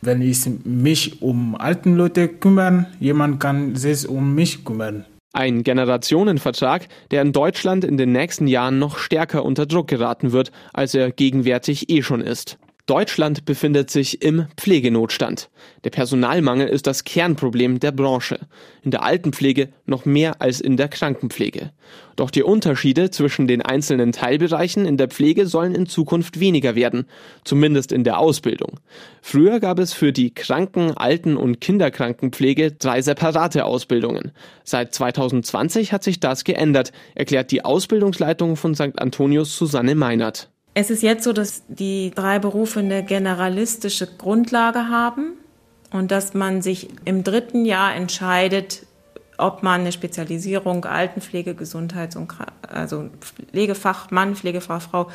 Wenn 0.00 0.22
ich 0.22 0.46
mich 0.64 1.20
um 1.20 1.54
alten 1.54 1.96
Leute 1.96 2.28
kümmere, 2.28 2.86
jemand 2.98 3.38
kann 3.38 3.76
sich 3.76 4.08
um 4.08 4.34
mich 4.34 4.64
kümmern. 4.64 5.04
Ein 5.32 5.62
Generationenvertrag, 5.62 6.88
der 7.12 7.22
in 7.22 7.32
Deutschland 7.32 7.84
in 7.84 7.96
den 7.96 8.10
nächsten 8.10 8.48
Jahren 8.48 8.80
noch 8.80 8.98
stärker 8.98 9.44
unter 9.44 9.66
Druck 9.66 9.86
geraten 9.86 10.32
wird, 10.32 10.50
als 10.72 10.94
er 10.94 11.12
gegenwärtig 11.12 11.88
eh 11.88 12.02
schon 12.02 12.20
ist. 12.20 12.58
Deutschland 12.90 13.44
befindet 13.44 13.88
sich 13.88 14.20
im 14.20 14.46
Pflegenotstand. 14.56 15.48
Der 15.84 15.90
Personalmangel 15.90 16.66
ist 16.66 16.88
das 16.88 17.04
Kernproblem 17.04 17.78
der 17.78 17.92
Branche. 17.92 18.40
In 18.82 18.90
der 18.90 19.04
Altenpflege 19.04 19.68
noch 19.86 20.06
mehr 20.06 20.42
als 20.42 20.60
in 20.60 20.76
der 20.76 20.88
Krankenpflege. 20.88 21.70
Doch 22.16 22.32
die 22.32 22.42
Unterschiede 22.42 23.12
zwischen 23.12 23.46
den 23.46 23.62
einzelnen 23.62 24.10
Teilbereichen 24.10 24.86
in 24.86 24.96
der 24.96 25.06
Pflege 25.06 25.46
sollen 25.46 25.72
in 25.72 25.86
Zukunft 25.86 26.40
weniger 26.40 26.74
werden, 26.74 27.06
zumindest 27.44 27.92
in 27.92 28.02
der 28.02 28.18
Ausbildung. 28.18 28.80
Früher 29.22 29.60
gab 29.60 29.78
es 29.78 29.92
für 29.92 30.12
die 30.12 30.34
Kranken-, 30.34 30.96
Alten- 30.96 31.36
und 31.36 31.60
Kinderkrankenpflege 31.60 32.72
drei 32.72 33.02
separate 33.02 33.66
Ausbildungen. 33.66 34.32
Seit 34.64 34.92
2020 34.96 35.92
hat 35.92 36.02
sich 36.02 36.18
das 36.18 36.42
geändert, 36.42 36.90
erklärt 37.14 37.52
die 37.52 37.64
Ausbildungsleitung 37.64 38.56
von 38.56 38.74
St. 38.74 38.98
Antonius 38.98 39.56
Susanne 39.56 39.94
Meinert. 39.94 40.50
Es 40.74 40.90
ist 40.90 41.02
jetzt 41.02 41.24
so, 41.24 41.32
dass 41.32 41.64
die 41.68 42.12
drei 42.14 42.38
Berufe 42.38 42.80
eine 42.80 43.04
generalistische 43.04 44.06
Grundlage 44.06 44.88
haben 44.88 45.32
und 45.90 46.10
dass 46.10 46.34
man 46.34 46.62
sich 46.62 46.88
im 47.04 47.24
dritten 47.24 47.64
Jahr 47.64 47.94
entscheidet, 47.94 48.86
ob 49.36 49.62
man 49.62 49.80
eine 49.80 49.92
Spezialisierung 49.92 50.84
Altenpflege, 50.84 51.54
Gesundheits- 51.54 52.16
und 52.16 52.32
also 52.68 53.08
Pflegefachmann, 53.20 54.36
Pflegefachfrau 54.36 55.10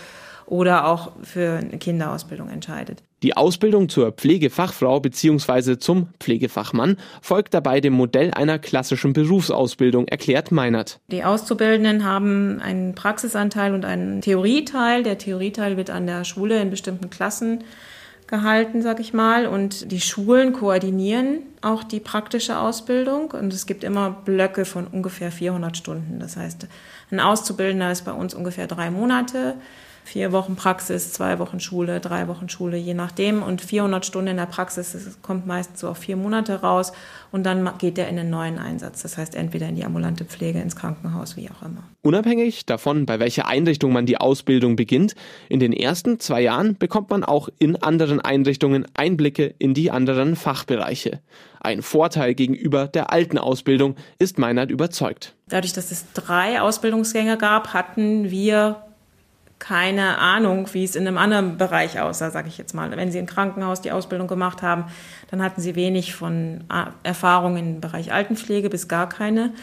oder 0.46 0.88
auch 0.88 1.12
für 1.24 1.58
eine 1.58 1.78
Kinderausbildung 1.78 2.50
entscheidet. 2.50 3.04
Die 3.26 3.36
Ausbildung 3.36 3.90
zur 3.90 4.12
Pflegefachfrau 4.12 5.00
bzw. 5.00 5.80
zum 5.80 6.10
Pflegefachmann 6.20 6.98
folgt 7.24 7.56
dabei 7.56 7.82
dem 7.82 7.94
Modell 7.94 8.30
einer 8.30 8.60
klassischen 8.60 9.14
Berufsausbildung, 9.14 10.08
erklärt 10.08 10.52
Meinert. 10.52 11.00
Die 11.08 11.24
Auszubildenden 11.24 12.06
haben 12.06 12.62
einen 12.62 12.94
Praxisanteil 12.94 13.74
und 13.74 13.84
einen 13.84 14.22
Theorieteil. 14.22 15.02
Der 15.02 15.18
Theorieteil 15.18 15.76
wird 15.76 15.90
an 15.90 16.06
der 16.06 16.24
Schule 16.24 16.62
in 16.62 16.70
bestimmten 16.70 17.10
Klassen 17.10 17.64
gehalten, 18.28 18.84
sag 18.84 19.00
ich 19.00 19.12
mal. 19.12 19.48
Und 19.48 19.92
die 19.92 20.02
Schulen 20.02 20.54
koordinieren 20.54 21.40
auch 21.62 21.84
die 21.84 22.02
praktische 22.02 22.60
Ausbildung. 22.60 23.32
Und 23.32 23.52
es 23.54 23.66
gibt 23.66 23.84
immer 23.84 24.12
Blöcke 24.12 24.66
von 24.66 24.86
ungefähr 24.86 25.32
400 25.32 25.76
Stunden. 25.76 26.20
Das 26.20 26.38
heißt, 26.38 26.68
ein 27.10 27.20
Auszubildender 27.20 27.92
ist 27.92 28.06
bei 28.06 28.14
uns 28.14 28.36
ungefähr 28.36 28.68
drei 28.68 28.92
Monate 28.92 29.56
vier 30.06 30.32
Wochen 30.32 30.56
Praxis, 30.56 31.12
zwei 31.12 31.40
Wochen 31.40 31.60
Schule, 31.60 32.00
drei 32.00 32.28
Wochen 32.28 32.48
Schule, 32.48 32.78
je 32.78 32.94
nachdem. 32.94 33.42
Und 33.42 33.62
400 33.62 34.06
Stunden 34.06 34.28
in 34.28 34.38
der 34.38 34.46
Praxis, 34.46 34.94
das 34.94 35.22
kommt 35.22 35.48
meistens 35.48 35.80
so 35.80 35.90
auf 35.90 35.98
vier 35.98 36.16
Monate 36.16 36.62
raus. 36.62 36.94
Und 37.32 37.44
dann 37.44 37.70
geht 37.80 37.98
er 37.98 38.08
in 38.08 38.16
den 38.16 38.30
neuen 38.30 38.60
Einsatz. 38.60 39.02
Das 39.02 39.18
heißt, 39.18 39.36
entweder 39.36 39.68
in 39.68 39.76
die 39.76 39.84
ambulante 39.84 40.24
Pflege, 40.24 40.62
ins 40.62 40.76
Krankenhaus, 40.76 41.36
wie 41.36 41.50
auch 41.50 41.66
immer. 41.66 41.84
Unabhängig 42.04 42.66
davon, 42.66 43.06
bei 43.06 43.20
welcher 43.20 43.48
Einrichtung 43.48 43.92
man 43.92 44.06
die 44.06 44.18
Ausbildung 44.18 44.76
beginnt, 44.76 45.16
in 45.50 45.60
den 45.60 45.74
ersten 45.74 46.20
zwei 46.20 46.42
Jahren 46.42 46.78
bekommt 46.78 47.10
man 47.10 47.24
auch 47.24 47.50
in 47.58 47.76
anderen 47.76 48.22
Einrichtungen 48.22 48.86
Einblicke 48.94 49.56
in 49.58 49.74
die 49.74 49.90
anderen 49.90 50.36
Fachbereiche. 50.36 51.20
Ein 51.60 51.82
Vorteil 51.82 52.36
gegenüber 52.36 52.88
der 52.88 53.12
alten 53.12 53.40
Ausbildung 53.40 53.96
ist 54.20 54.38
Meinert 54.38 54.70
überzeugt. 54.70 55.34
Dadurch, 55.48 55.74
dass 55.74 55.92
es 55.92 56.06
drei 56.14 56.62
Ausbildungsgänge 56.62 57.38
gab, 57.38 57.74
hatten 57.74 58.30
wir 58.30 58.85
keine 59.60 60.18
Ahnung, 60.18 60.68
wie 60.74 60.84
es 60.84 60.96
in 60.96 61.08
einem 61.08 61.18
anderen 61.18 61.58
Bereich 61.58 62.00
aussah, 62.00 62.30
sage 62.30 62.50
ich 62.50 62.58
jetzt 62.58 62.74
mal. 62.74 62.92
Wenn 62.92 63.12
Sie 63.12 63.20
im 63.20 63.26
Krankenhaus 63.26 63.82
die 63.82 63.92
Ausbildung 63.92 64.28
gemacht 64.28 64.62
haben, 64.62 64.86
dann 65.32 65.42
hatten 65.42 65.62
Sie 65.62 65.76
wenig 65.76 66.14
von 66.14 66.66
Erfahrung 67.04 67.58
im 67.58 67.82
Bereich 67.82 68.12
Altenpflege 68.12 68.70
bis 68.70 68.88
gar 68.88 69.08
keine. 69.10 69.54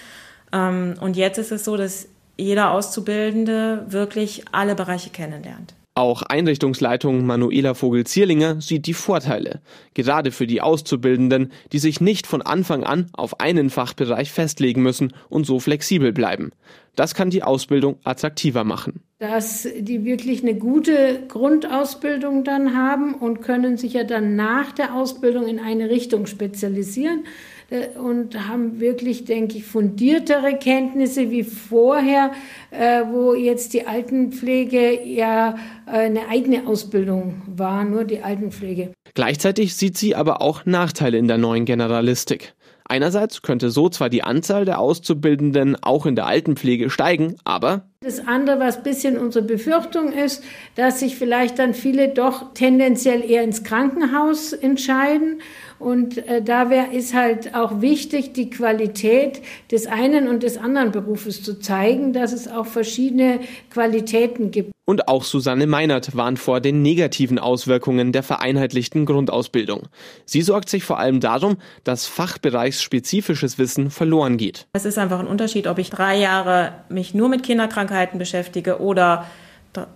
Ähm, 0.53 0.95
und 1.01 1.17
jetzt 1.17 1.39
ist 1.39 1.53
es 1.53 1.65
so, 1.65 1.77
dass 1.77 2.09
jeder 2.37 2.71
Auszubildende 2.71 3.85
wirklich 3.89 4.45
alle 4.53 4.75
Bereiche 4.75 5.11
kennenlernt. 5.11 5.75
Auch 5.95 6.23
Einrichtungsleitung 6.23 7.27
Manuela 7.27 7.75
Vogel-Zierlinger 7.75 8.63
sieht 8.63 8.87
die 8.87 8.95
Vorteile, 8.95 9.61
gerade 9.93 10.31
für 10.31 10.47
die 10.47 10.63
Auszubildenden, 10.63 11.53
die 11.73 11.79
sich 11.79 12.01
nicht 12.01 12.27
von 12.27 12.41
Anfang 12.41 12.83
an 12.83 13.11
auf 13.13 13.41
einen 13.41 13.69
Fachbereich 13.69 14.33
festlegen 14.33 14.83
müssen 14.83 15.13
und 15.29 15.45
so 15.45 15.61
flexibel 15.61 16.15
bleiben. 16.15 16.53
Das 16.97 17.15
kann 17.15 17.29
die 17.29 17.43
Ausbildung 17.43 17.99
attraktiver 18.05 18.65
machen. 18.65 19.03
Dass 19.19 19.69
die 19.79 20.05
wirklich 20.07 20.43
eine 20.43 20.55
gute 20.55 21.25
Grundausbildung 21.29 22.43
dann 22.45 22.75
haben 22.75 23.15
und 23.15 23.43
können 23.43 23.77
sich 23.77 23.93
ja 23.93 24.05
dann 24.05 24.35
nach 24.35 24.73
der 24.73 24.95
Ausbildung 24.95 25.47
in 25.47 25.59
eine 25.59 25.91
Richtung 25.91 26.25
spezialisieren. 26.25 27.25
Äh, 27.73 27.99
und 27.99 28.49
haben 28.49 28.81
wirklich, 28.81 29.25
denke 29.25 29.57
ich, 29.59 29.65
fundiertere 29.65 30.59
Kenntnisse 30.59 31.31
wie 31.31 31.43
vorher, 31.43 32.33
äh, 32.71 33.03
wo 33.11 33.35
jetzt 33.35 33.73
die 33.73 33.87
Altenpflege 33.87 35.03
ja 35.05 35.57
äh, 35.87 35.91
eine 35.91 36.29
eigene 36.29 36.67
Ausbildung 36.67 37.43
war, 37.47 37.85
nur 37.85 38.05
die 38.05 38.21
Altenpflege. 38.21 38.93
Gleichzeitig 39.15 39.75
sieht 39.75 39.97
sie 39.97 40.15
aber 40.15 40.43
auch 40.43 40.65
Nachteile 40.67 41.19
in 41.19 41.29
der 41.29 41.39
neuen 41.39 41.65
Generalistik. 41.65 42.55
Einerseits 42.85 43.43
könnte 43.43 43.71
so 43.71 43.89
zwar 43.89 44.11
die 44.11 44.23
Anzahl 44.23 44.65
der 44.65 44.79
Auszubildenden 44.79 45.77
auch 45.83 46.05
in 46.05 46.17
der 46.17 46.27
Altenpflege 46.27 46.91
steigen, 46.91 47.37
aber 47.45 47.92
das 48.03 48.27
andere, 48.27 48.59
was 48.61 48.79
ein 48.79 48.83
bisschen 48.83 49.19
unsere 49.19 49.45
Befürchtung 49.45 50.13
ist, 50.13 50.43
dass 50.75 51.01
sich 51.01 51.17
vielleicht 51.17 51.59
dann 51.59 51.75
viele 51.75 52.09
doch 52.09 52.53
tendenziell 52.55 53.29
eher 53.29 53.43
ins 53.43 53.65
Krankenhaus 53.65 54.53
entscheiden. 54.53 55.41
Und 55.79 56.19
äh, 56.29 56.43
da 56.43 56.71
wär, 56.71 56.93
ist 56.93 57.13
halt 57.13 57.55
auch 57.55 57.81
wichtig, 57.81 58.33
die 58.35 58.51
Qualität 58.51 59.43
des 59.71 59.87
einen 59.87 60.29
und 60.29 60.45
des 60.45 60.57
anderen 60.57 60.93
Berufes 60.93 61.43
zu 61.43 61.59
zeigen, 61.59 62.13
dass 62.13 62.33
es 62.33 62.47
auch 62.47 62.67
verschiedene 62.67 63.41
Qualitäten 63.71 64.53
gibt. 64.53 64.71
Und 64.85 65.07
auch 65.09 65.23
Susanne 65.23 65.69
Meinert 65.69 66.17
warnt 66.17 66.41
vor 66.41 66.61
den 66.61 66.83
negativen 66.83 67.39
Auswirkungen 67.39 68.11
der 68.11 68.25
vereinheitlichten 68.25 69.07
Grundausbildung. 69.07 69.89
Sie 70.25 70.43
sorgt 70.43 70.69
sich 70.69 70.83
vor 70.83 70.99
allem 70.99 71.21
darum, 71.21 71.57
dass 71.85 72.07
fachbereichsspezifisches 72.07 73.59
Wissen 73.59 73.91
verloren 73.91 74.37
geht. 74.39 74.67
Es 74.73 74.85
ist 74.85 74.99
einfach 74.99 75.21
ein 75.21 75.29
Unterschied, 75.29 75.69
ob 75.69 75.79
ich 75.79 75.91
drei 75.91 76.19
Jahre 76.19 76.75
mich 76.89 77.15
nur 77.15 77.29
mit 77.29 77.45
Kinderkrankheiten 77.45 77.92
beschäftige 78.19 78.81
oder 78.81 79.27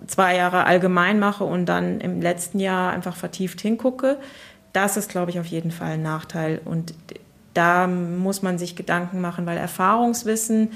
zwei 0.07 0.37
Jahre 0.37 0.65
allgemein 0.65 1.19
mache 1.19 1.45
und 1.45 1.67
dann 1.67 2.00
im 2.00 2.23
letzten 2.23 2.61
Jahr 2.61 2.93
einfach 2.93 3.17
vertieft 3.17 3.61
hingucke. 3.61 4.19
Das 4.73 4.97
ist, 4.97 5.11
glaube 5.11 5.31
ich, 5.31 5.41
auf 5.41 5.47
jeden 5.47 5.71
Fall 5.71 5.93
ein 5.93 6.03
Nachteil. 6.03 6.61
Und 6.65 6.95
da 7.55 7.87
muss 7.87 8.43
man 8.43 8.59
sich 8.59 8.76
Gedanken 8.76 9.21
machen, 9.21 9.47
weil 9.47 9.59
Erfahrungswissen 9.59 10.73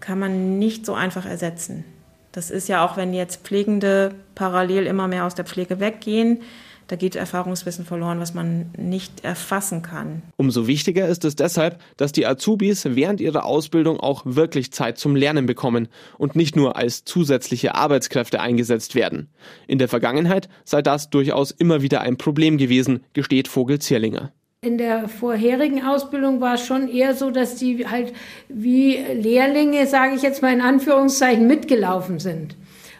kann 0.00 0.18
man 0.18 0.58
nicht 0.58 0.86
so 0.86 0.94
einfach 0.94 1.26
ersetzen. 1.26 1.84
Das 2.32 2.50
ist 2.50 2.68
ja 2.68 2.84
auch, 2.84 2.96
wenn 2.96 3.14
jetzt 3.14 3.46
Pflegende 3.46 4.14
parallel 4.34 4.86
immer 4.86 5.08
mehr 5.08 5.24
aus 5.24 5.34
der 5.34 5.44
Pflege 5.44 5.80
weggehen, 5.80 6.42
da 6.88 6.96
geht 6.96 7.16
Erfahrungswissen 7.16 7.84
verloren, 7.84 8.18
was 8.18 8.34
man 8.34 8.70
nicht 8.76 9.22
erfassen 9.24 9.82
kann. 9.82 10.22
Umso 10.36 10.66
wichtiger 10.66 11.06
ist 11.06 11.24
es 11.24 11.36
deshalb, 11.36 11.78
dass 11.98 12.12
die 12.12 12.26
Azubis 12.26 12.84
während 12.84 13.20
ihrer 13.20 13.44
Ausbildung 13.44 14.00
auch 14.00 14.22
wirklich 14.24 14.72
Zeit 14.72 14.98
zum 14.98 15.14
Lernen 15.14 15.46
bekommen 15.46 15.88
und 16.16 16.34
nicht 16.34 16.56
nur 16.56 16.76
als 16.76 17.04
zusätzliche 17.04 17.74
Arbeitskräfte 17.74 18.40
eingesetzt 18.40 18.94
werden. 18.94 19.28
In 19.66 19.78
der 19.78 19.88
Vergangenheit 19.88 20.48
sei 20.64 20.80
das 20.80 21.10
durchaus 21.10 21.50
immer 21.50 21.82
wieder 21.82 22.00
ein 22.00 22.16
Problem 22.16 22.56
gewesen, 22.56 23.04
gesteht 23.12 23.48
Vogel 23.48 23.78
Zierlinger. 23.78 24.32
In 24.60 24.76
der 24.76 25.08
vorherigen 25.08 25.84
Ausbildung 25.84 26.40
war 26.40 26.54
es 26.54 26.66
schon 26.66 26.88
eher 26.88 27.14
so, 27.14 27.30
dass 27.30 27.54
die 27.54 27.86
halt 27.86 28.12
wie 28.48 28.96
Lehrlinge, 28.96 29.86
sage 29.86 30.16
ich 30.16 30.22
jetzt 30.22 30.42
mal 30.42 30.52
in 30.52 30.62
Anführungszeichen, 30.62 31.46
mitgelaufen 31.46 32.18
sind. 32.18 32.56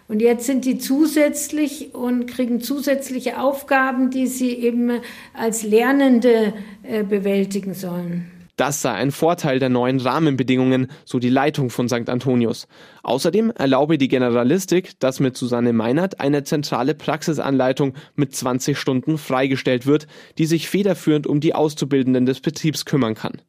Und 0.09 0.23
jetzt 0.23 0.47
sind 0.47 0.65
die 0.65 0.79
zusätzlich 0.79 1.95
und 1.95 2.27
kriegen 2.27 2.63
zusätzliche 2.63 3.39
Aufgaben, 3.39 4.11
die 4.11 4.27
sie 4.27 4.55
eben 4.55 5.01
als 5.35 5.63
Lernende 5.63 6.55
äh, 6.83 7.03
bewältigen 7.03 7.75
sollen. 7.75 8.38
Das 8.59 8.83
sei 8.83 8.91
ein 8.91 9.13
Vorteil 9.13 9.61
der 9.61 9.69
neuen 9.69 10.01
Rahmenbedingungen, 10.01 10.89
so 11.05 11.21
die 11.21 11.29
Leitung 11.29 11.71
von 11.71 11.89
St. 11.89 12.09
Antonius. 12.09 12.67
Außerdem 13.05 13.53
erlaube 13.53 13.99
die 13.99 14.09
Generalistik, 14.09 14.99
dass 14.99 15.21
mit 15.21 15.37
Susanne 15.37 15.73
Meinert 15.73 16.19
eine 16.19 16.43
zentrale 16.43 16.97
Praxisanleitung 16.97 17.95
mit 18.17 18.35
20 18.35 18.77
Stunden 18.77 19.17
freigestellt 19.17 19.87
wird, 19.87 20.09
die 20.39 20.47
sich 20.47 20.69
federführend 20.69 21.29
um 21.29 21.39
die 21.39 21.55
Auszubildenden 21.55 22.27
des 22.27 22.41
Betriebs 22.41 22.85
kümmern 22.85 23.15
kann. 23.15 23.41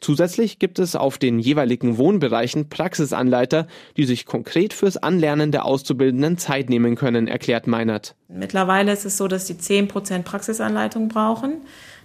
Zusätzlich 0.00 0.60
gibt 0.60 0.78
es 0.78 0.94
auf 0.94 1.18
den 1.18 1.40
jeweiligen 1.40 1.96
Wohnbereichen 1.96 2.68
Praxisanleiter, 2.68 3.66
die 3.96 4.04
sich 4.04 4.26
konkret 4.26 4.74
fürs 4.74 4.96
Anlernen 4.96 5.50
der 5.50 5.64
Auszubildenden 5.64 6.38
Zeit 6.38 6.70
nehmen 6.70 6.94
können, 6.94 7.26
erklärt 7.26 7.66
Meinert. 7.66 8.14
Mittlerweile 8.28 8.92
ist 8.92 9.04
es 9.04 9.16
so, 9.16 9.26
dass 9.26 9.48
sie 9.48 9.54
10% 9.54 10.22
Praxisanleitung 10.22 11.08
brauchen. 11.08 11.62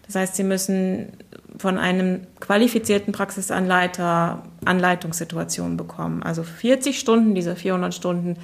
Das 0.07 0.15
heißt, 0.15 0.35
sie 0.35 0.43
müssen 0.43 1.13
von 1.57 1.77
einem 1.77 2.21
qualifizierten 2.39 3.13
Praxisanleiter 3.13 4.43
Anleitungssituationen 4.65 5.77
bekommen. 5.77 6.23
Also 6.23 6.43
40 6.43 6.99
Stunden 6.99 7.35
dieser 7.35 7.55
400 7.55 7.93
Stunden 7.93 8.37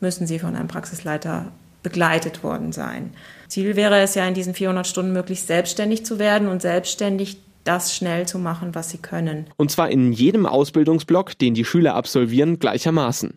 müssen 0.00 0.26
sie 0.26 0.38
von 0.38 0.54
einem 0.54 0.68
Praxisleiter 0.68 1.46
begleitet 1.82 2.42
worden 2.42 2.72
sein. 2.72 3.14
Ziel 3.48 3.76
wäre 3.76 4.00
es 4.00 4.14
ja 4.14 4.26
in 4.26 4.34
diesen 4.34 4.54
400 4.54 4.86
Stunden 4.86 5.12
möglichst 5.12 5.46
selbstständig 5.46 6.04
zu 6.04 6.18
werden 6.18 6.48
und 6.48 6.60
selbstständig 6.60 7.38
das 7.66 7.94
schnell 7.94 8.26
zu 8.26 8.38
machen, 8.38 8.74
was 8.74 8.90
sie 8.90 8.98
können. 8.98 9.46
Und 9.56 9.70
zwar 9.70 9.90
in 9.90 10.12
jedem 10.12 10.46
Ausbildungsblock, 10.46 11.38
den 11.38 11.54
die 11.54 11.64
Schüler 11.64 11.94
absolvieren, 11.94 12.58
gleichermaßen. 12.58 13.34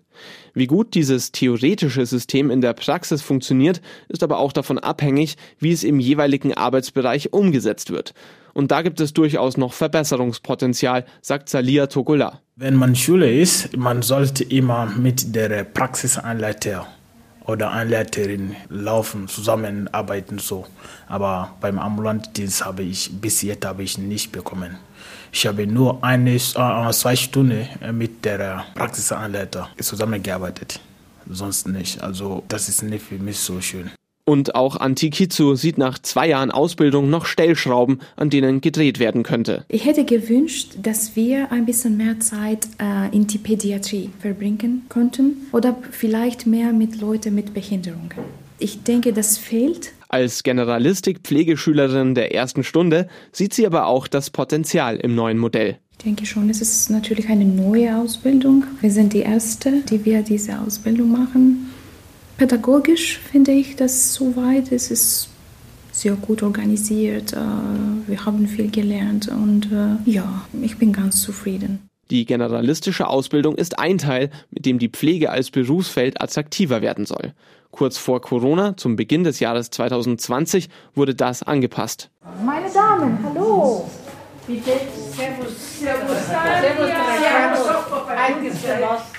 Wie 0.54 0.68
gut 0.68 0.94
dieses 0.94 1.32
theoretische 1.32 2.06
System 2.06 2.50
in 2.50 2.62
der 2.62 2.74
Praxis 2.74 3.22
funktioniert, 3.22 3.82
ist 4.08 4.24
aber 4.24 4.40
auch 4.40 4.52
davon 4.52 4.78
abhängig, 4.78 5.36
wie 5.58 5.72
es 5.72 5.84
im 5.84 6.00
jeweiligen 6.00 6.54
Arbeitsbereich 6.54 7.34
umgesetzt 7.34 7.92
wird. 7.92 8.14
Und 8.54 8.72
da 8.72 8.82
gibt 8.82 9.00
es 9.00 9.14
durchaus 9.14 9.58
noch 9.58 9.74
Verbesserungspotenzial, 9.74 11.06
sagt 11.22 11.50
Salia 11.50 11.88
Togola. 11.88 12.42
Wenn 12.56 12.76
man 12.76 12.96
Schüler 12.96 13.32
ist, 13.32 13.78
man 13.78 14.02
sollte 14.02 14.44
immer 14.44 14.88
mit 14.88 15.36
der 15.36 15.64
Praxisanleiter 15.64 16.88
oder 17.50 17.72
Anleiterin 17.72 18.56
laufen, 18.70 19.28
zusammenarbeiten 19.28 20.38
so. 20.38 20.68
Aber 21.08 21.56
beim 21.60 21.80
Ambulantdienst 21.80 22.64
habe 22.64 22.84
ich 22.84 23.10
bis 23.20 23.42
jetzt 23.42 23.66
habe 23.66 23.82
ich 23.82 23.98
nicht 23.98 24.32
bekommen. 24.32 24.78
Ich 25.32 25.48
habe 25.48 25.66
nur 25.66 26.04
eine, 26.04 26.36
äh, 26.36 26.92
zwei 26.92 27.16
Stunden 27.16 27.68
mit 27.92 28.24
der 28.24 28.66
Praxisanleiter 28.76 29.70
zusammengearbeitet. 29.82 30.80
Sonst 31.28 31.68
nicht. 31.68 32.02
Also 32.02 32.44
das 32.48 32.70
ist 32.70 32.84
nicht 32.84 33.06
für 33.06 33.18
mich 33.18 33.40
so 33.40 33.60
schön. 33.62 33.92
Und 34.30 34.54
auch 34.54 34.76
Antikizu 34.76 35.56
sieht 35.56 35.80
nach 35.80 35.98
zwei 35.98 36.28
Jahren 36.28 36.52
Ausbildung 36.52 37.10
noch 37.10 37.26
Stellschrauben, 37.26 37.98
an 38.16 38.30
denen 38.30 38.62
gedreht 38.62 39.00
werden 39.00 39.24
könnte. 39.24 39.66
Ich 39.70 39.86
hätte 39.86 40.06
gewünscht, 40.06 40.76
dass 40.84 41.16
wir 41.16 41.52
ein 41.52 41.66
bisschen 41.66 41.98
mehr 41.98 42.20
Zeit 42.20 42.68
äh, 42.80 43.10
in 43.12 43.26
die 43.26 43.40
Pädiatrie 43.40 44.12
verbringen 44.20 44.84
konnten 44.88 45.48
oder 45.52 45.76
vielleicht 45.90 46.46
mehr 46.46 46.74
mit 46.74 47.02
Leuten 47.02 47.34
mit 47.34 47.56
Behinderungen. 47.56 48.12
Ich 48.60 48.84
denke, 48.84 49.14
das 49.14 49.40
fehlt. 49.40 49.94
Als 50.10 50.44
Generalistik-Pflegeschülerin 50.44 52.14
der 52.14 52.36
ersten 52.36 52.64
Stunde 52.64 53.08
sieht 53.32 53.56
sie 53.56 53.66
aber 53.66 53.88
auch 53.88 54.08
das 54.08 54.30
Potenzial 54.30 54.98
im 54.98 55.16
neuen 55.16 55.40
Modell. 55.40 55.80
Ich 55.98 56.06
denke 56.06 56.28
schon, 56.28 56.52
es 56.52 56.62
ist 56.62 56.92
natürlich 56.92 57.30
eine 57.30 57.46
neue 57.46 57.98
Ausbildung. 57.98 58.64
Wir 58.80 58.92
sind 58.92 59.14
die 59.14 59.22
Erste, 59.22 59.82
die 59.90 60.06
wir 60.06 60.22
diese 60.22 60.60
Ausbildung 60.60 61.12
machen. 61.12 61.69
Pädagogisch 62.40 63.20
finde 63.20 63.52
ich 63.52 63.76
das 63.76 64.14
soweit. 64.14 64.72
Es 64.72 64.92
ist 64.92 65.28
sehr 65.92 66.14
gut 66.14 66.42
organisiert. 66.42 67.34
Äh, 67.34 67.38
wir 68.08 68.26
haben 68.26 68.48
viel 68.48 68.72
gelernt 68.72 69.28
und 69.28 69.70
äh, 69.74 70.10
ja, 70.10 70.46
ich 70.62 70.78
bin 70.78 70.94
ganz 70.94 71.22
zufrieden. 71.22 71.90
Die 72.10 72.26
generalistische 72.26 73.08
Ausbildung 73.08 73.56
ist 73.56 73.78
ein 73.78 73.98
Teil, 73.98 74.30
mit 74.52 74.66
dem 74.66 74.80
die 74.80 74.88
Pflege 74.88 75.32
als 75.32 75.52
Berufsfeld 75.52 76.22
attraktiver 76.22 76.82
werden 76.82 77.06
soll. 77.06 77.34
Kurz 77.72 77.98
vor 77.98 78.22
Corona, 78.22 78.78
zum 78.78 78.96
Beginn 78.96 79.26
des 79.26 79.42
Jahres 79.42 79.70
2020, 79.72 80.70
wurde 80.96 81.16
das 81.16 81.44
angepasst. 81.44 82.10
Meine 82.46 82.72
Damen, 82.72 83.20
hallo! 83.22 83.86
Bitte. 84.48 84.72
Servus. 85.12 85.80
Servus. 85.82 86.26
Servus. 88.64 89.19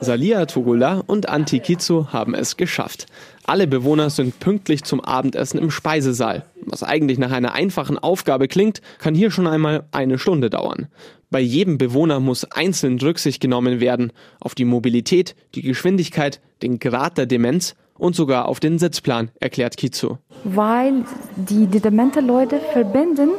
Salia 0.00 0.46
Togola 0.46 1.02
und 1.06 1.28
Anti 1.28 1.60
Kizo 1.60 2.08
haben 2.12 2.34
es 2.34 2.56
geschafft. 2.56 3.06
Alle 3.44 3.66
Bewohner 3.66 4.08
sind 4.08 4.40
pünktlich 4.40 4.84
zum 4.84 5.00
Abendessen 5.00 5.58
im 5.58 5.70
Speisesaal. 5.70 6.44
Was 6.62 6.82
eigentlich 6.82 7.18
nach 7.18 7.30
einer 7.30 7.52
einfachen 7.52 7.98
Aufgabe 7.98 8.48
klingt, 8.48 8.80
kann 8.98 9.14
hier 9.14 9.30
schon 9.30 9.46
einmal 9.46 9.84
eine 9.92 10.18
Stunde 10.18 10.48
dauern. 10.48 10.88
Bei 11.30 11.40
jedem 11.40 11.78
Bewohner 11.78 12.18
muss 12.18 12.44
einzeln 12.44 12.98
Rücksicht 12.98 13.40
genommen 13.40 13.80
werden 13.80 14.12
auf 14.40 14.54
die 14.54 14.64
Mobilität, 14.64 15.36
die 15.54 15.62
Geschwindigkeit, 15.62 16.40
den 16.62 16.78
Grad 16.78 17.18
der 17.18 17.26
Demenz 17.26 17.76
und 17.98 18.16
sogar 18.16 18.46
auf 18.46 18.58
den 18.58 18.78
Sitzplan, 18.78 19.30
erklärt 19.38 19.76
Kizo. 19.76 20.18
Weil 20.44 21.04
die, 21.36 21.66
die 21.66 21.80
demente 21.80 22.20
Leute 22.20 22.58
verbinden, 22.72 23.30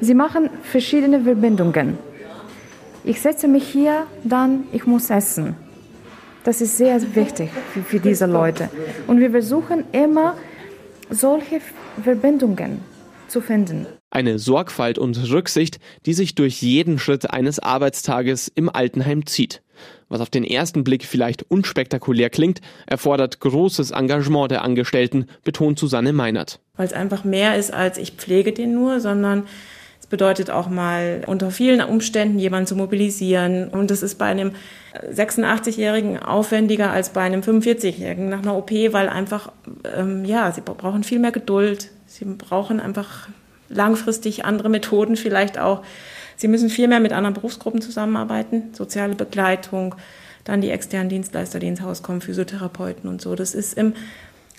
sie 0.00 0.14
machen 0.14 0.50
verschiedene 0.64 1.22
Verbindungen. 1.22 2.09
Ich 3.04 3.20
setze 3.20 3.48
mich 3.48 3.66
hier, 3.66 4.06
dann 4.24 4.64
ich 4.72 4.86
muss 4.86 5.10
essen. 5.10 5.56
Das 6.44 6.60
ist 6.60 6.76
sehr 6.76 7.00
wichtig 7.14 7.50
für, 7.72 7.82
für 7.82 8.00
diese 8.00 8.26
Leute. 8.26 8.68
Und 9.06 9.20
wir 9.20 9.30
versuchen 9.30 9.84
immer 9.92 10.36
solche 11.10 11.60
Verbindungen 12.02 12.80
zu 13.28 13.40
finden. 13.40 13.86
Eine 14.10 14.38
Sorgfalt 14.38 14.98
und 14.98 15.16
Rücksicht, 15.30 15.78
die 16.04 16.14
sich 16.14 16.34
durch 16.34 16.62
jeden 16.62 16.98
Schritt 16.98 17.30
eines 17.30 17.58
Arbeitstages 17.58 18.48
im 18.54 18.68
Altenheim 18.68 19.26
zieht. 19.26 19.62
Was 20.08 20.20
auf 20.20 20.28
den 20.28 20.44
ersten 20.44 20.82
Blick 20.82 21.04
vielleicht 21.04 21.44
unspektakulär 21.50 22.28
klingt, 22.28 22.60
erfordert 22.86 23.40
großes 23.40 23.92
Engagement 23.92 24.50
der 24.50 24.62
Angestellten, 24.62 25.26
betont 25.44 25.78
Susanne 25.78 26.12
Meinert. 26.12 26.60
Weil 26.76 26.86
es 26.86 26.92
einfach 26.92 27.24
mehr 27.24 27.56
ist 27.56 27.72
als 27.72 27.96
ich 27.96 28.12
pflege 28.12 28.52
den 28.52 28.74
nur, 28.74 29.00
sondern 29.00 29.44
bedeutet 30.10 30.50
auch 30.50 30.68
mal 30.68 31.22
unter 31.26 31.50
vielen 31.50 31.80
Umständen 31.80 32.38
jemanden 32.38 32.66
zu 32.66 32.76
mobilisieren. 32.76 33.68
Und 33.68 33.90
das 33.90 34.02
ist 34.02 34.16
bei 34.16 34.26
einem 34.26 34.52
86-Jährigen 35.14 36.18
aufwendiger 36.18 36.90
als 36.90 37.10
bei 37.10 37.22
einem 37.22 37.40
45-Jährigen 37.40 38.28
nach 38.28 38.42
einer 38.42 38.56
OP, 38.56 38.70
weil 38.70 39.08
einfach, 39.08 39.52
ähm, 39.96 40.24
ja, 40.24 40.50
sie 40.52 40.60
brauchen 40.60 41.04
viel 41.04 41.20
mehr 41.20 41.30
Geduld. 41.30 41.90
Sie 42.06 42.24
brauchen 42.24 42.80
einfach 42.80 43.28
langfristig 43.68 44.44
andere 44.44 44.68
Methoden 44.68 45.16
vielleicht 45.16 45.58
auch. 45.58 45.82
Sie 46.36 46.48
müssen 46.48 46.70
viel 46.70 46.88
mehr 46.88 47.00
mit 47.00 47.12
anderen 47.12 47.34
Berufsgruppen 47.34 47.80
zusammenarbeiten, 47.80 48.70
soziale 48.72 49.14
Begleitung, 49.14 49.94
dann 50.42 50.60
die 50.60 50.70
externen 50.70 51.08
Dienstleister, 51.08 51.60
die 51.60 51.68
ins 51.68 51.82
Haus 51.82 52.02
kommen, 52.02 52.20
Physiotherapeuten 52.20 53.08
und 53.08 53.20
so. 53.20 53.36
Das 53.36 53.54
ist 53.54 53.74
im 53.74 53.92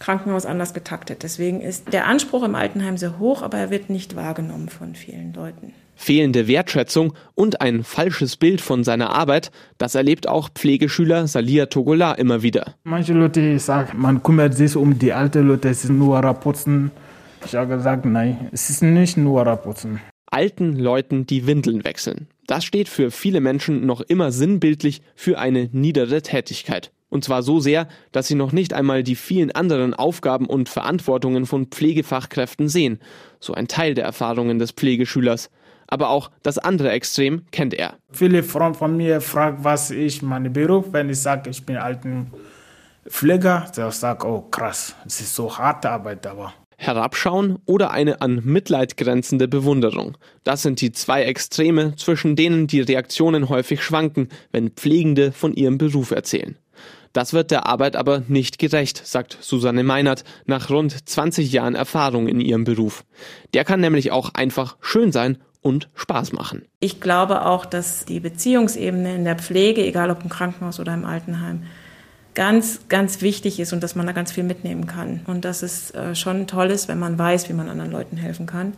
Krankenhaus 0.02 0.46
anders 0.46 0.74
getaktet. 0.74 1.24
Deswegen 1.24 1.62
ist 1.62 1.94
der 1.94 2.08
Anspruch 2.08 2.44
im 2.44 2.56
Altenheim 2.56 2.98
sehr 2.98 3.20
hoch, 3.20 3.44
aber 3.44 3.58
er 3.60 3.70
wird 3.70 3.90
nicht 3.90 4.16
wahrgenommen 4.16 4.68
von 4.68 4.96
vielen 4.96 5.34
Leuten. 5.34 5.74
Fehlende 5.96 6.48
Wertschätzung 6.48 7.14
und 7.36 7.62
ein 7.62 7.84
falsches 7.84 8.36
Bild 8.36 8.60
von 8.60 8.84
seiner 8.84 9.12
Arbeit, 9.12 9.52
das 9.78 9.94
erlebt 9.94 10.28
auch 10.28 10.50
Pflegeschüler 10.50 11.28
Salia 11.28 11.68
Togola 11.68 12.14
immer 12.14 12.42
wieder. 12.42 12.74
Manche 12.84 13.14
Leute 13.14 13.60
sagen, 13.60 14.00
man 14.00 14.24
kümmert 14.24 14.56
sich 14.56 14.76
um 14.76 14.98
die 14.98 15.14
alten 15.14 15.48
Leute, 15.48 15.70
es 15.70 15.84
ist 15.84 15.92
nur 15.92 16.18
Raputzen. 16.18 16.90
Ich 17.46 17.54
habe 17.54 17.76
gesagt, 17.76 18.06
nein, 18.06 18.50
es 18.52 18.72
ist 18.72 18.82
nicht 18.82 19.18
nur 19.18 19.46
Raputzen. 19.46 20.02
Alten 20.26 20.78
Leuten 20.78 21.28
die 21.28 21.46
Windeln 21.46 21.84
wechseln. 21.84 22.28
Das 22.48 22.66
steht 22.66 22.90
für 22.90 23.12
viele 23.12 23.40
Menschen 23.40 23.86
noch 23.86 24.02
immer 24.02 24.32
sinnbildlich 24.32 25.04
für 25.16 25.38
eine 25.38 25.70
niedere 25.72 26.24
Tätigkeit. 26.24 26.92
Und 27.12 27.26
zwar 27.26 27.44
so 27.44 27.60
sehr, 27.60 27.90
dass 28.14 28.28
sie 28.28 28.36
noch 28.36 28.54
nicht 28.54 28.74
einmal 28.74 29.04
die 29.04 29.18
vielen 29.18 29.52
anderen 29.52 29.94
Aufgaben 29.94 30.46
und 30.46 30.70
Verantwortungen 30.70 31.46
von 31.46 31.68
Pflegefachkräften 31.68 32.70
sehen. 32.70 33.00
So 33.42 33.54
ein 33.54 33.68
Teil 33.68 33.94
der 33.94 34.06
Erfahrungen 34.06 34.60
des 34.60 34.72
Pflegeschülers. 34.72 35.52
Aber 35.88 36.10
auch 36.10 36.32
das 36.42 36.58
andere 36.58 36.90
Extrem 36.92 37.42
kennt 37.52 37.74
er. 37.74 37.96
Viele 38.14 38.44
Freunde 38.44 38.80
von 38.80 38.96
mir 38.96 39.20
fragen, 39.20 39.58
was 39.62 39.92
ich 39.92 40.22
mein 40.22 40.54
Beruf, 40.54 40.86
wenn 40.94 41.10
ich 41.10 41.20
sage, 41.20 41.50
ich 41.50 41.66
bin 41.66 41.76
Altenpfleger, 41.76 43.70
der 43.76 43.92
sagt, 43.92 44.24
oh 44.24 44.48
krass, 44.50 44.96
es 45.06 45.20
ist 45.20 45.36
so 45.36 45.58
harte 45.58 45.90
Arbeit, 45.90 46.26
aber 46.26 46.54
Herabschauen 46.78 47.60
oder 47.66 47.92
eine 47.92 48.22
an 48.22 48.42
Mitleid 48.44 48.96
grenzende 48.96 49.50
Bewunderung. 49.50 50.18
Das 50.46 50.64
sind 50.64 50.80
die 50.80 50.94
zwei 50.94 51.24
Extreme, 51.24 51.96
zwischen 51.98 52.38
denen 52.38 52.68
die 52.68 52.82
Reaktionen 52.82 53.50
häufig 53.50 53.84
schwanken, 53.84 54.30
wenn 54.52 54.72
Pflegende 54.72 55.32
von 55.34 55.54
ihrem 55.54 55.78
Beruf 55.78 56.10
erzählen. 56.12 56.56
Das 57.14 57.34
wird 57.34 57.52
der 57.52 57.66
Arbeit 57.66 57.96
aber 57.96 58.24
nicht 58.28 58.58
gerecht, 58.60 59.06
sagt 59.06 59.38
Susanne 59.42 59.84
Meinert 59.84 60.24
nach 60.46 60.70
rund 60.70 61.10
20 61.10 61.52
Jahren 61.52 61.76
Erfahrung 61.76 62.28
in 62.28 62.40
ihrem 62.40 62.64
Beruf. 62.64 63.04
Der 63.54 63.66
kann 63.66 63.82
nämlich 63.82 64.12
auch 64.12 64.34
einfach 64.34 64.78
schön 64.82 65.12
sein 65.12 65.38
und 65.62 65.90
Spaß 65.94 66.32
machen. 66.34 66.66
Ich 66.80 67.02
glaube 67.02 67.46
auch, 67.46 67.66
dass 67.66 68.06
die 68.06 68.20
Beziehungsebene 68.20 69.16
in 69.16 69.26
der 69.26 69.36
Pflege, 69.36 69.86
egal 69.86 70.10
ob 70.10 70.24
im 70.24 70.30
Krankenhaus 70.30 70.80
oder 70.80 70.94
im 70.94 71.06
Altenheim, 71.06 71.64
ganz, 72.34 72.88
ganz 72.88 73.22
wichtig 73.22 73.60
ist 73.60 73.74
und 73.74 73.84
dass 73.84 73.96
man 73.96 74.06
da 74.06 74.14
ganz 74.14 74.32
viel 74.32 74.44
mitnehmen 74.44 74.88
kann. 74.88 75.22
Und 75.28 75.46
dass 75.46 75.64
es 75.64 75.92
äh, 75.92 76.16
schon 76.16 76.48
toll 76.48 76.72
ist, 76.72 76.88
wenn 76.88 77.00
man 77.00 77.20
weiß, 77.20 77.50
wie 77.50 77.54
man 77.54 77.70
anderen 77.70 77.92
Leuten 77.92 78.18
helfen 78.18 78.46
kann. 78.46 78.74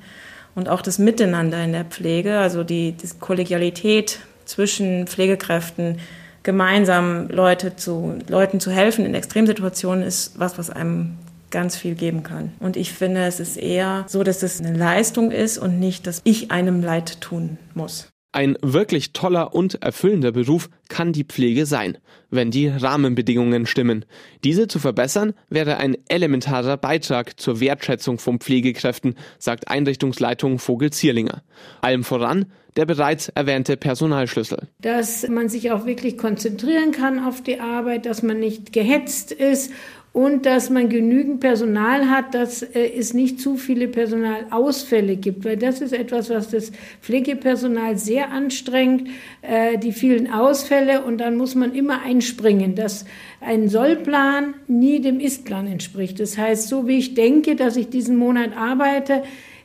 Und 0.56 0.69
auch 0.69 0.82
das 0.82 1.00
Miteinander 1.00 1.63
in 1.63 1.72
der 1.72 1.86
Pflege, 1.86 2.39
also 2.39 2.63
die, 2.63 2.93
die 2.93 3.08
Kollegialität 3.19 4.19
zwischen 4.46 5.08
Pflegekräften, 5.08 6.00
gemeinsam 6.43 7.29
Leute 7.29 7.75
zu, 7.75 8.19
Leuten 8.27 8.60
zu 8.60 8.71
helfen 8.71 9.06
in 9.06 9.15
Extremsituationen 9.15 10.03
ist 10.03 10.39
was, 10.39 10.58
was 10.58 10.69
einem 10.69 11.17
ganz 11.51 11.77
viel 11.77 11.95
geben 11.95 12.23
kann. 12.23 12.51
Und 12.60 12.77
ich 12.77 12.93
finde, 12.93 13.23
es 13.25 13.39
ist 13.39 13.58
eher 13.58 14.06
so, 14.08 14.23
dass 14.23 14.43
es 14.43 14.60
eine 14.60 14.75
Leistung 14.75 15.32
ist 15.32 15.58
und 15.58 15.79
nicht, 15.79 16.08
dass 16.08 16.21
ich 16.23 16.51
einem 16.51 16.82
Leid 16.82 17.21
tun 17.21 17.58
muss. 17.73 18.10
Ein 18.34 18.58
wirklich 18.63 19.13
toller 19.13 19.54
und 19.54 19.84
erfüllender 19.84 20.32
Beruf 20.32 20.69
kann 20.89 21.13
die 21.13 21.24
Pflege 21.24 21.67
sein, 21.67 22.00
wenn 22.32 22.50
die 22.50 22.67
Rahmenbedingungen 22.67 23.67
stimmen. 23.67 24.06
Diese 24.43 24.67
zu 24.67 24.80
verbessern 24.80 25.34
wäre 25.50 25.78
ein 25.78 25.96
elementarer 26.10 26.78
Beitrag 26.78 27.39
zur 27.39 27.60
Wertschätzung 27.60 28.17
von 28.17 28.39
Pflegekräften, 28.39 29.15
sagt 29.38 29.67
Einrichtungsleitung 29.67 30.58
Vogel-Zierlinger. 30.58 31.43
Allem 31.82 32.04
voran 32.04 32.48
der 32.76 32.86
bereits 32.86 33.30
erwähnte 33.30 33.78
Personalschlüssel. 33.78 34.67
Dass 34.80 35.28
man 35.28 35.48
sich 35.48 35.72
auch 35.72 35.86
wirklich 35.86 36.17
konzentrieren 36.17 36.91
kann 36.91 37.24
auf 37.24 37.43
die 37.43 37.60
Arbeit, 37.60 38.08
dass 38.08 38.24
man 38.24 38.39
nicht 38.39 38.74
gehetzt 38.74 39.32
ist 39.32 39.72
und 40.13 40.45
dass 40.45 40.69
man 40.69 40.89
genügend 40.89 41.39
Personal 41.39 42.08
hat, 42.08 42.36
dass 42.36 42.62
äh, 42.62 42.91
es 42.97 43.15
nicht 43.15 43.41
zu 43.41 43.58
viele 43.58 43.88
Personalausfälle 43.88 45.15
gibt, 45.17 45.43
weil 45.43 45.58
das 45.58 45.82
ist 45.82 45.91
etwas, 45.91 46.30
was 46.30 46.52
das 46.52 46.71
Pflegepersonal 47.02 47.97
sehr 47.97 48.32
anstrengt, 48.32 49.10
äh, 49.41 49.80
die 49.80 49.91
vielen 49.91 50.32
Ausfälle 50.32 51.04
und 51.04 51.17
dann 51.17 51.36
muss 51.36 51.56
man 51.56 51.73
immer 51.73 52.04
einspringen, 52.04 52.76
dass 52.76 53.06
ein 53.41 53.67
Sollplan 53.67 54.54
nie 54.67 55.02
dem 55.02 55.19
Istplan 55.19 55.65
entspricht. 55.65 56.19
Das 56.19 56.38
heißt, 56.38 56.69
so 56.69 56.88
wie 56.88 56.99
ich 56.99 57.15
denke, 57.15 57.56
dass 57.56 57.76
ich 57.76 57.89
diesen 57.89 58.15
Monat 58.15 58.56
arbeite, 58.56 59.23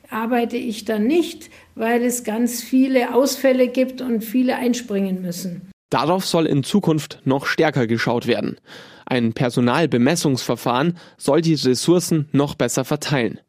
arbeite 0.09 0.57
ich 0.57 0.87
dann 0.87 1.07
nicht, 1.07 1.51
weil 1.75 2.03
es 2.03 2.25
ganz 2.25 2.63
viele 2.63 3.15
Ausfälle 3.15 3.69
gibt 3.69 4.01
und 4.01 4.25
viele 4.25 4.57
einspringen 4.57 5.21
müssen. 5.21 5.71
Darauf 5.91 6.27
soll 6.27 6.47
in 6.47 6.65
Zukunft 6.65 7.21
noch 7.25 7.47
stärker 7.47 7.87
geschaut 7.87 8.27
werden. 8.27 8.59
Ein 9.07 9.33
Personalbemessungsverfahren 9.33 10.99
soll 11.17 11.41
die 11.41 11.55
Ressourcen 11.55 12.29
noch 12.33 12.55
besser 12.55 12.85
verteilen. 12.85 13.41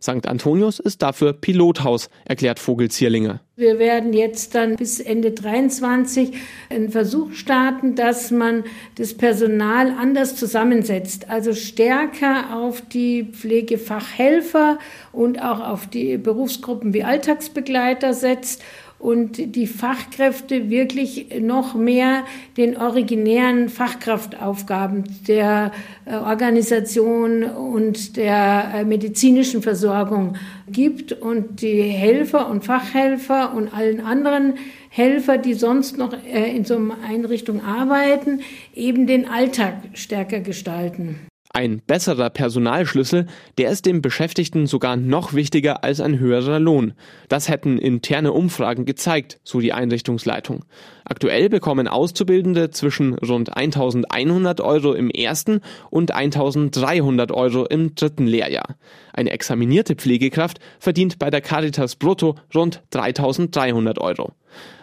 St. 0.00 0.26
Antonius 0.28 0.78
ist 0.78 1.02
dafür 1.02 1.32
Pilothaus, 1.32 2.08
erklärt 2.24 2.58
Vogelzierlinger. 2.58 3.40
Wir 3.56 3.78
werden 3.78 4.12
jetzt 4.12 4.54
dann 4.54 4.76
bis 4.76 5.00
Ende 5.00 5.32
23 5.32 6.32
einen 6.70 6.90
Versuch 6.90 7.32
starten, 7.32 7.96
dass 7.96 8.30
man 8.30 8.64
das 8.94 9.14
Personal 9.14 9.90
anders 9.90 10.36
zusammensetzt, 10.36 11.28
also 11.28 11.52
stärker 11.52 12.56
auf 12.56 12.80
die 12.80 13.24
Pflegefachhelfer 13.24 14.78
und 15.12 15.42
auch 15.42 15.60
auf 15.60 15.88
die 15.88 16.16
Berufsgruppen 16.16 16.94
wie 16.94 17.02
Alltagsbegleiter 17.02 18.14
setzt 18.14 18.62
und 18.98 19.54
die 19.54 19.66
Fachkräfte 19.66 20.70
wirklich 20.70 21.40
noch 21.40 21.74
mehr 21.74 22.24
den 22.56 22.76
originären 22.76 23.68
Fachkraftaufgaben 23.68 25.04
der 25.28 25.70
äh, 26.04 26.14
Organisation 26.16 27.44
und 27.44 28.16
der 28.16 28.72
äh, 28.74 28.84
medizinischen 28.84 29.62
Versorgung 29.62 30.36
gibt 30.68 31.12
und 31.12 31.62
die 31.62 31.82
Helfer 31.82 32.50
und 32.50 32.64
Fachhelfer 32.64 33.54
und 33.54 33.72
allen 33.72 34.00
anderen 34.00 34.54
Helfer, 34.88 35.38
die 35.38 35.54
sonst 35.54 35.96
noch 35.96 36.12
äh, 36.12 36.56
in 36.56 36.64
so 36.64 36.76
einer 36.76 36.96
Einrichtung 37.06 37.62
arbeiten, 37.64 38.40
eben 38.74 39.06
den 39.06 39.28
Alltag 39.28 39.74
stärker 39.94 40.40
gestalten. 40.40 41.27
Ein 41.50 41.80
besserer 41.86 42.28
Personalschlüssel, 42.28 43.26
der 43.56 43.70
ist 43.70 43.86
dem 43.86 44.02
Beschäftigten 44.02 44.66
sogar 44.66 44.96
noch 44.96 45.32
wichtiger 45.32 45.82
als 45.82 45.98
ein 45.98 46.18
höherer 46.18 46.60
Lohn. 46.60 46.92
Das 47.28 47.48
hätten 47.48 47.78
interne 47.78 48.32
Umfragen 48.32 48.84
gezeigt, 48.84 49.40
so 49.44 49.58
die 49.60 49.72
Einrichtungsleitung. 49.72 50.66
Aktuell 51.04 51.48
bekommen 51.48 51.88
Auszubildende 51.88 52.70
zwischen 52.70 53.14
rund 53.14 53.56
1100 53.56 54.60
Euro 54.60 54.92
im 54.92 55.08
ersten 55.08 55.62
und 55.88 56.12
1300 56.12 57.32
Euro 57.32 57.64
im 57.64 57.94
dritten 57.94 58.26
Lehrjahr. 58.26 58.76
Eine 59.14 59.30
examinierte 59.30 59.94
Pflegekraft 59.94 60.58
verdient 60.78 61.18
bei 61.18 61.30
der 61.30 61.40
Caritas 61.40 61.96
brutto 61.96 62.36
rund 62.54 62.82
3300 62.90 63.98
Euro. 63.98 64.32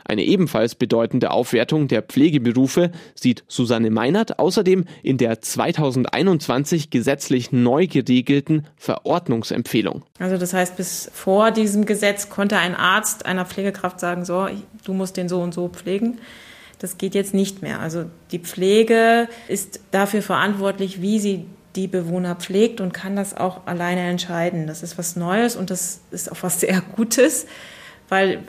Eine 0.05 0.23
ebenfalls 0.23 0.75
bedeutende 0.75 1.31
Aufwertung 1.31 1.87
der 1.87 2.03
Pflegeberufe 2.03 2.91
sieht 3.15 3.43
Susanne 3.47 3.89
Meinert 3.89 4.37
außerdem 4.37 4.85
in 5.01 5.17
der 5.17 5.41
2021 5.41 6.91
gesetzlich 6.91 7.51
neu 7.51 7.87
geregelten 7.87 8.67
Verordnungsempfehlung. 8.77 10.03
Also 10.19 10.37
das 10.37 10.53
heißt, 10.53 10.77
bis 10.77 11.09
vor 11.11 11.49
diesem 11.51 11.85
Gesetz 11.85 12.29
konnte 12.29 12.57
ein 12.57 12.75
Arzt 12.75 13.25
einer 13.25 13.45
Pflegekraft 13.45 13.99
sagen, 13.99 14.25
so, 14.25 14.47
du 14.83 14.93
musst 14.93 15.17
den 15.17 15.27
so 15.27 15.41
und 15.41 15.53
so 15.53 15.69
pflegen. 15.69 16.19
Das 16.79 16.99
geht 16.99 17.15
jetzt 17.15 17.33
nicht 17.33 17.63
mehr. 17.63 17.79
Also 17.79 18.05
die 18.31 18.39
Pflege 18.39 19.27
ist 19.47 19.79
dafür 19.89 20.21
verantwortlich, 20.21 21.01
wie 21.01 21.19
sie 21.19 21.45
die 21.75 21.87
Bewohner 21.87 22.35
pflegt 22.35 22.79
und 22.79 22.93
kann 22.93 23.15
das 23.15 23.35
auch 23.35 23.65
alleine 23.65 24.01
entscheiden. 24.01 24.67
Das 24.67 24.83
ist 24.83 24.97
was 24.97 25.15
Neues 25.15 25.55
und 25.55 25.71
das 25.71 26.01
ist 26.11 26.31
auch 26.31 26.37
was 26.41 26.59
sehr 26.59 26.81
Gutes, 26.95 27.47
weil 28.07 28.43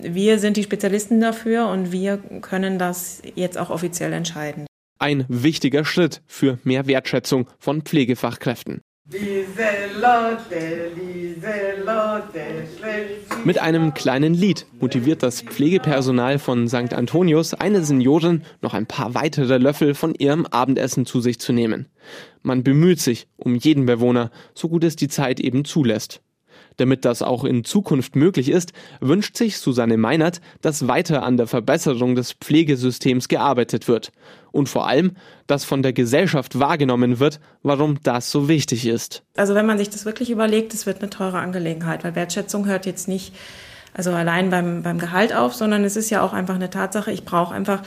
wir 0.00 0.38
sind 0.38 0.56
die 0.56 0.62
Spezialisten 0.62 1.20
dafür 1.20 1.68
und 1.68 1.92
wir 1.92 2.18
können 2.40 2.78
das 2.78 3.22
jetzt 3.34 3.58
auch 3.58 3.70
offiziell 3.70 4.12
entscheiden. 4.12 4.66
Ein 4.98 5.24
wichtiger 5.28 5.84
Schritt 5.84 6.22
für 6.26 6.58
mehr 6.64 6.86
Wertschätzung 6.86 7.48
von 7.58 7.82
Pflegefachkräften. 7.82 8.82
Mit 13.44 13.58
einem 13.58 13.94
kleinen 13.94 14.32
Lied 14.32 14.66
motiviert 14.80 15.24
das 15.24 15.42
Pflegepersonal 15.42 16.38
von 16.38 16.68
St. 16.68 16.94
Antonius 16.94 17.52
eine 17.52 17.82
Seniorin, 17.82 18.42
noch 18.60 18.74
ein 18.74 18.86
paar 18.86 19.14
weitere 19.14 19.58
Löffel 19.58 19.94
von 19.94 20.14
ihrem 20.14 20.46
Abendessen 20.46 21.04
zu 21.04 21.20
sich 21.20 21.40
zu 21.40 21.52
nehmen. 21.52 21.88
Man 22.42 22.62
bemüht 22.62 23.00
sich 23.00 23.26
um 23.36 23.56
jeden 23.56 23.86
Bewohner, 23.86 24.30
so 24.54 24.68
gut 24.68 24.84
es 24.84 24.94
die 24.94 25.08
Zeit 25.08 25.40
eben 25.40 25.64
zulässt. 25.64 26.22
Damit 26.76 27.04
das 27.04 27.22
auch 27.22 27.44
in 27.44 27.64
Zukunft 27.64 28.16
möglich 28.16 28.48
ist, 28.48 28.72
wünscht 29.00 29.36
sich 29.36 29.58
Susanne 29.58 29.96
Meinert, 29.96 30.40
dass 30.60 30.88
weiter 30.88 31.22
an 31.22 31.36
der 31.36 31.46
Verbesserung 31.46 32.14
des 32.14 32.32
Pflegesystems 32.32 33.28
gearbeitet 33.28 33.88
wird. 33.88 34.12
Und 34.50 34.68
vor 34.68 34.86
allem, 34.86 35.12
dass 35.46 35.64
von 35.64 35.82
der 35.82 35.92
Gesellschaft 35.92 36.58
wahrgenommen 36.58 37.18
wird, 37.18 37.40
warum 37.62 37.98
das 38.02 38.30
so 38.30 38.48
wichtig 38.48 38.86
ist. 38.86 39.22
Also 39.36 39.54
wenn 39.54 39.66
man 39.66 39.78
sich 39.78 39.90
das 39.90 40.04
wirklich 40.04 40.30
überlegt, 40.30 40.74
es 40.74 40.86
wird 40.86 41.00
eine 41.00 41.10
teure 41.10 41.38
Angelegenheit, 41.38 42.04
weil 42.04 42.14
Wertschätzung 42.14 42.66
hört 42.66 42.86
jetzt 42.86 43.08
nicht 43.08 43.32
also 43.94 44.12
allein 44.12 44.50
beim, 44.50 44.82
beim 44.82 44.98
Gehalt 44.98 45.34
auf, 45.34 45.54
sondern 45.54 45.84
es 45.84 45.96
ist 45.96 46.10
ja 46.10 46.22
auch 46.22 46.32
einfach 46.32 46.54
eine 46.54 46.70
Tatsache, 46.70 47.12
ich 47.12 47.24
brauche 47.24 47.54
einfach 47.54 47.82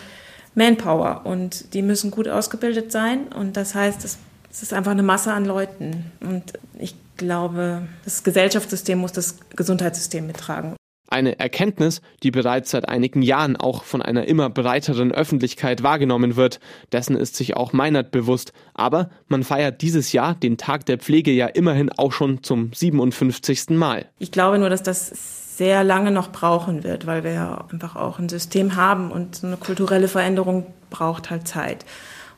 Manpower 0.54 1.22
und 1.26 1.74
die 1.74 1.82
müssen 1.82 2.12
gut 2.12 2.28
ausgebildet 2.28 2.92
sein 2.92 3.28
und 3.28 3.58
das 3.58 3.76
heißt, 3.76 4.06
es, 4.06 4.20
es 4.52 4.62
ist 4.62 4.74
einfach 4.74 4.92
eine 4.92 5.04
Masse 5.04 5.34
an 5.34 5.46
Leuten 5.46 6.12
und 6.22 6.54
ich 6.78 6.96
glaube, 7.18 7.88
das 8.04 8.24
Gesellschaftssystem 8.24 8.98
muss 8.98 9.12
das 9.12 9.38
Gesundheitssystem 9.56 10.26
mittragen. 10.26 10.76
Eine 11.08 11.40
Erkenntnis, 11.40 12.02
die 12.24 12.32
bereits 12.32 12.72
seit 12.72 12.90
einigen 12.90 13.22
Jahren 13.22 13.56
auch 13.56 13.84
von 13.84 14.02
einer 14.02 14.28
immer 14.28 14.50
breiteren 14.50 15.12
Öffentlichkeit 15.12 15.84
wahrgenommen 15.84 16.36
wird. 16.36 16.60
Dessen 16.92 17.16
ist 17.16 17.36
sich 17.36 17.56
auch 17.56 17.74
Meinert 17.74 18.10
bewusst. 18.10 18.54
Aber 18.74 19.12
man 19.28 19.44
feiert 19.44 19.82
dieses 19.84 20.14
Jahr 20.14 20.34
den 20.34 20.58
Tag 20.58 20.86
der 20.88 20.98
Pflege 20.98 21.32
ja 21.32 21.46
immerhin 21.46 21.92
auch 21.92 22.12
schon 22.12 22.42
zum 22.42 22.74
57. 22.74 23.70
Mal. 23.70 24.08
Ich 24.18 24.32
glaube 24.32 24.58
nur, 24.58 24.70
dass 24.70 24.82
das 24.82 25.58
sehr 25.58 25.84
lange 25.84 26.12
noch 26.12 26.32
brauchen 26.32 26.84
wird, 26.84 27.06
weil 27.06 27.24
wir 27.24 27.32
ja 27.32 27.66
einfach 27.72 27.96
auch 27.96 28.20
ein 28.20 28.28
System 28.28 28.76
haben 28.76 29.12
und 29.12 29.36
so 29.36 29.48
eine 29.48 29.58
kulturelle 29.58 30.08
Veränderung 30.08 30.66
braucht 30.90 31.30
halt 31.30 31.48
Zeit. 31.48 31.86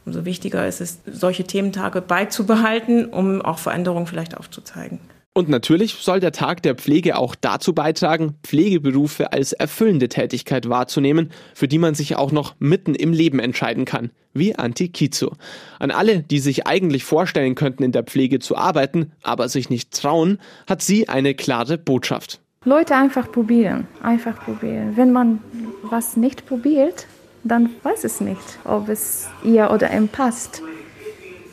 Umso 0.08 0.24
wichtiger 0.24 0.66
ist 0.66 0.80
es, 0.80 1.00
solche 1.06 1.44
Thementage 1.44 2.02
beizubehalten, 2.02 3.08
um 3.08 3.42
auch 3.42 3.60
Veränderungen 3.60 4.08
vielleicht 4.08 4.38
aufzuzeigen. 4.38 5.00
Und 5.34 5.50
natürlich 5.50 5.96
soll 5.96 6.22
der 6.22 6.32
Tag 6.32 6.64
der 6.64 6.76
Pflege 6.76 7.18
auch 7.18 7.36
dazu 7.36 7.76
beitragen, 7.76 8.36
Pflegeberufe 8.42 9.34
als 9.34 9.52
erfüllende 9.52 10.08
Tätigkeit 10.08 10.70
wahrzunehmen, 10.70 11.30
für 11.54 11.68
die 11.68 11.78
man 11.78 11.94
sich 11.94 12.16
auch 12.16 12.32
noch 12.32 12.56
mitten 12.58 12.96
im 12.96 13.12
Leben 13.12 13.40
entscheiden 13.40 13.84
kann, 13.84 14.12
wie 14.34 14.56
Anti 14.56 14.88
Kizo. 14.88 15.34
An 15.78 15.92
alle, 15.92 16.24
die 16.24 16.40
sich 16.40 16.66
eigentlich 16.68 17.04
vorstellen 17.04 17.56
könnten, 17.56 17.84
in 17.84 17.92
der 17.92 18.04
Pflege 18.04 18.40
zu 18.40 18.56
arbeiten, 18.56 19.12
aber 19.24 19.50
sich 19.50 19.70
nicht 19.70 19.92
trauen, 19.92 20.40
hat 20.68 20.82
sie 20.82 21.10
eine 21.10 21.36
klare 21.36 21.78
Botschaft. 21.78 22.40
Leute 22.64 22.96
einfach 22.96 23.30
probieren, 23.30 23.88
einfach 24.02 24.42
probieren. 24.42 24.94
Wenn 24.96 25.12
man 25.12 25.40
was 25.84 26.16
nicht 26.16 26.46
probiert, 26.46 27.08
dann 27.48 27.76
weiß 27.84 28.04
es 28.04 28.22
nicht, 28.22 28.60
ob 28.64 28.90
es 28.90 29.28
ihr 29.44 29.72
oder 29.72 29.92
ihm 29.92 30.08
passt. 30.08 30.62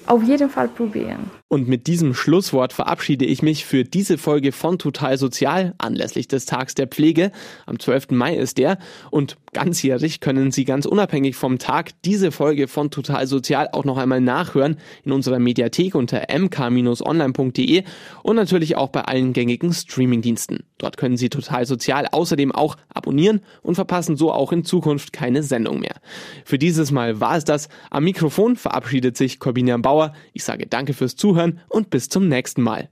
Auf 0.06 0.22
jeden 0.22 0.50
Fall 0.50 0.68
probieren. 0.68 1.30
Und 1.54 1.68
mit 1.68 1.86
diesem 1.86 2.14
Schlusswort 2.14 2.72
verabschiede 2.72 3.24
ich 3.24 3.40
mich 3.40 3.64
für 3.64 3.84
diese 3.84 4.18
Folge 4.18 4.50
von 4.50 4.76
Total 4.76 5.16
Sozial 5.16 5.74
anlässlich 5.78 6.26
des 6.26 6.46
Tags 6.46 6.74
der 6.74 6.88
Pflege. 6.88 7.30
Am 7.64 7.78
12. 7.78 8.10
Mai 8.10 8.34
ist 8.34 8.58
der 8.58 8.76
und 9.12 9.36
ganzjährig 9.52 10.18
können 10.18 10.50
Sie 10.50 10.64
ganz 10.64 10.84
unabhängig 10.84 11.36
vom 11.36 11.60
Tag 11.60 11.92
diese 12.04 12.32
Folge 12.32 12.66
von 12.66 12.90
Total 12.90 13.28
Sozial 13.28 13.68
auch 13.70 13.84
noch 13.84 13.98
einmal 13.98 14.20
nachhören 14.20 14.78
in 15.04 15.12
unserer 15.12 15.38
Mediathek 15.38 15.94
unter 15.94 16.24
mk-online.de 16.28 17.84
und 18.24 18.34
natürlich 18.34 18.76
auch 18.76 18.88
bei 18.88 19.02
allen 19.02 19.32
gängigen 19.32 19.72
Streamingdiensten. 19.72 20.64
Dort 20.78 20.96
können 20.96 21.16
Sie 21.16 21.28
Total 21.30 21.64
Sozial 21.64 22.08
außerdem 22.10 22.50
auch 22.52 22.76
abonnieren 22.92 23.40
und 23.62 23.76
verpassen 23.76 24.16
so 24.16 24.32
auch 24.32 24.52
in 24.52 24.64
Zukunft 24.64 25.12
keine 25.12 25.44
Sendung 25.44 25.78
mehr. 25.78 26.00
Für 26.44 26.58
dieses 26.58 26.90
Mal 26.90 27.20
war 27.20 27.36
es 27.36 27.44
das. 27.44 27.68
Am 27.90 28.04
Mikrofon 28.04 28.56
verabschiedet 28.56 29.16
sich 29.16 29.38
Corbinian 29.38 29.82
Bauer. 29.82 30.12
Ich 30.32 30.42
sage 30.42 30.66
danke 30.66 30.92
fürs 30.92 31.14
Zuhören 31.44 31.60
und 31.68 31.90
bis 31.90 32.08
zum 32.08 32.28
nächsten 32.28 32.62
Mal. 32.62 32.88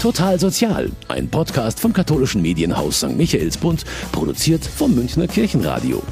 Total 0.00 0.38
Sozial, 0.40 0.90
ein 1.08 1.28
Podcast 1.28 1.78
vom 1.78 1.92
katholischen 1.92 2.42
Medienhaus 2.42 2.98
St. 2.98 3.16
Michaelsbund, 3.16 3.84
produziert 4.10 4.64
vom 4.64 4.94
Münchner 4.94 5.28
Kirchenradio. 5.28 6.02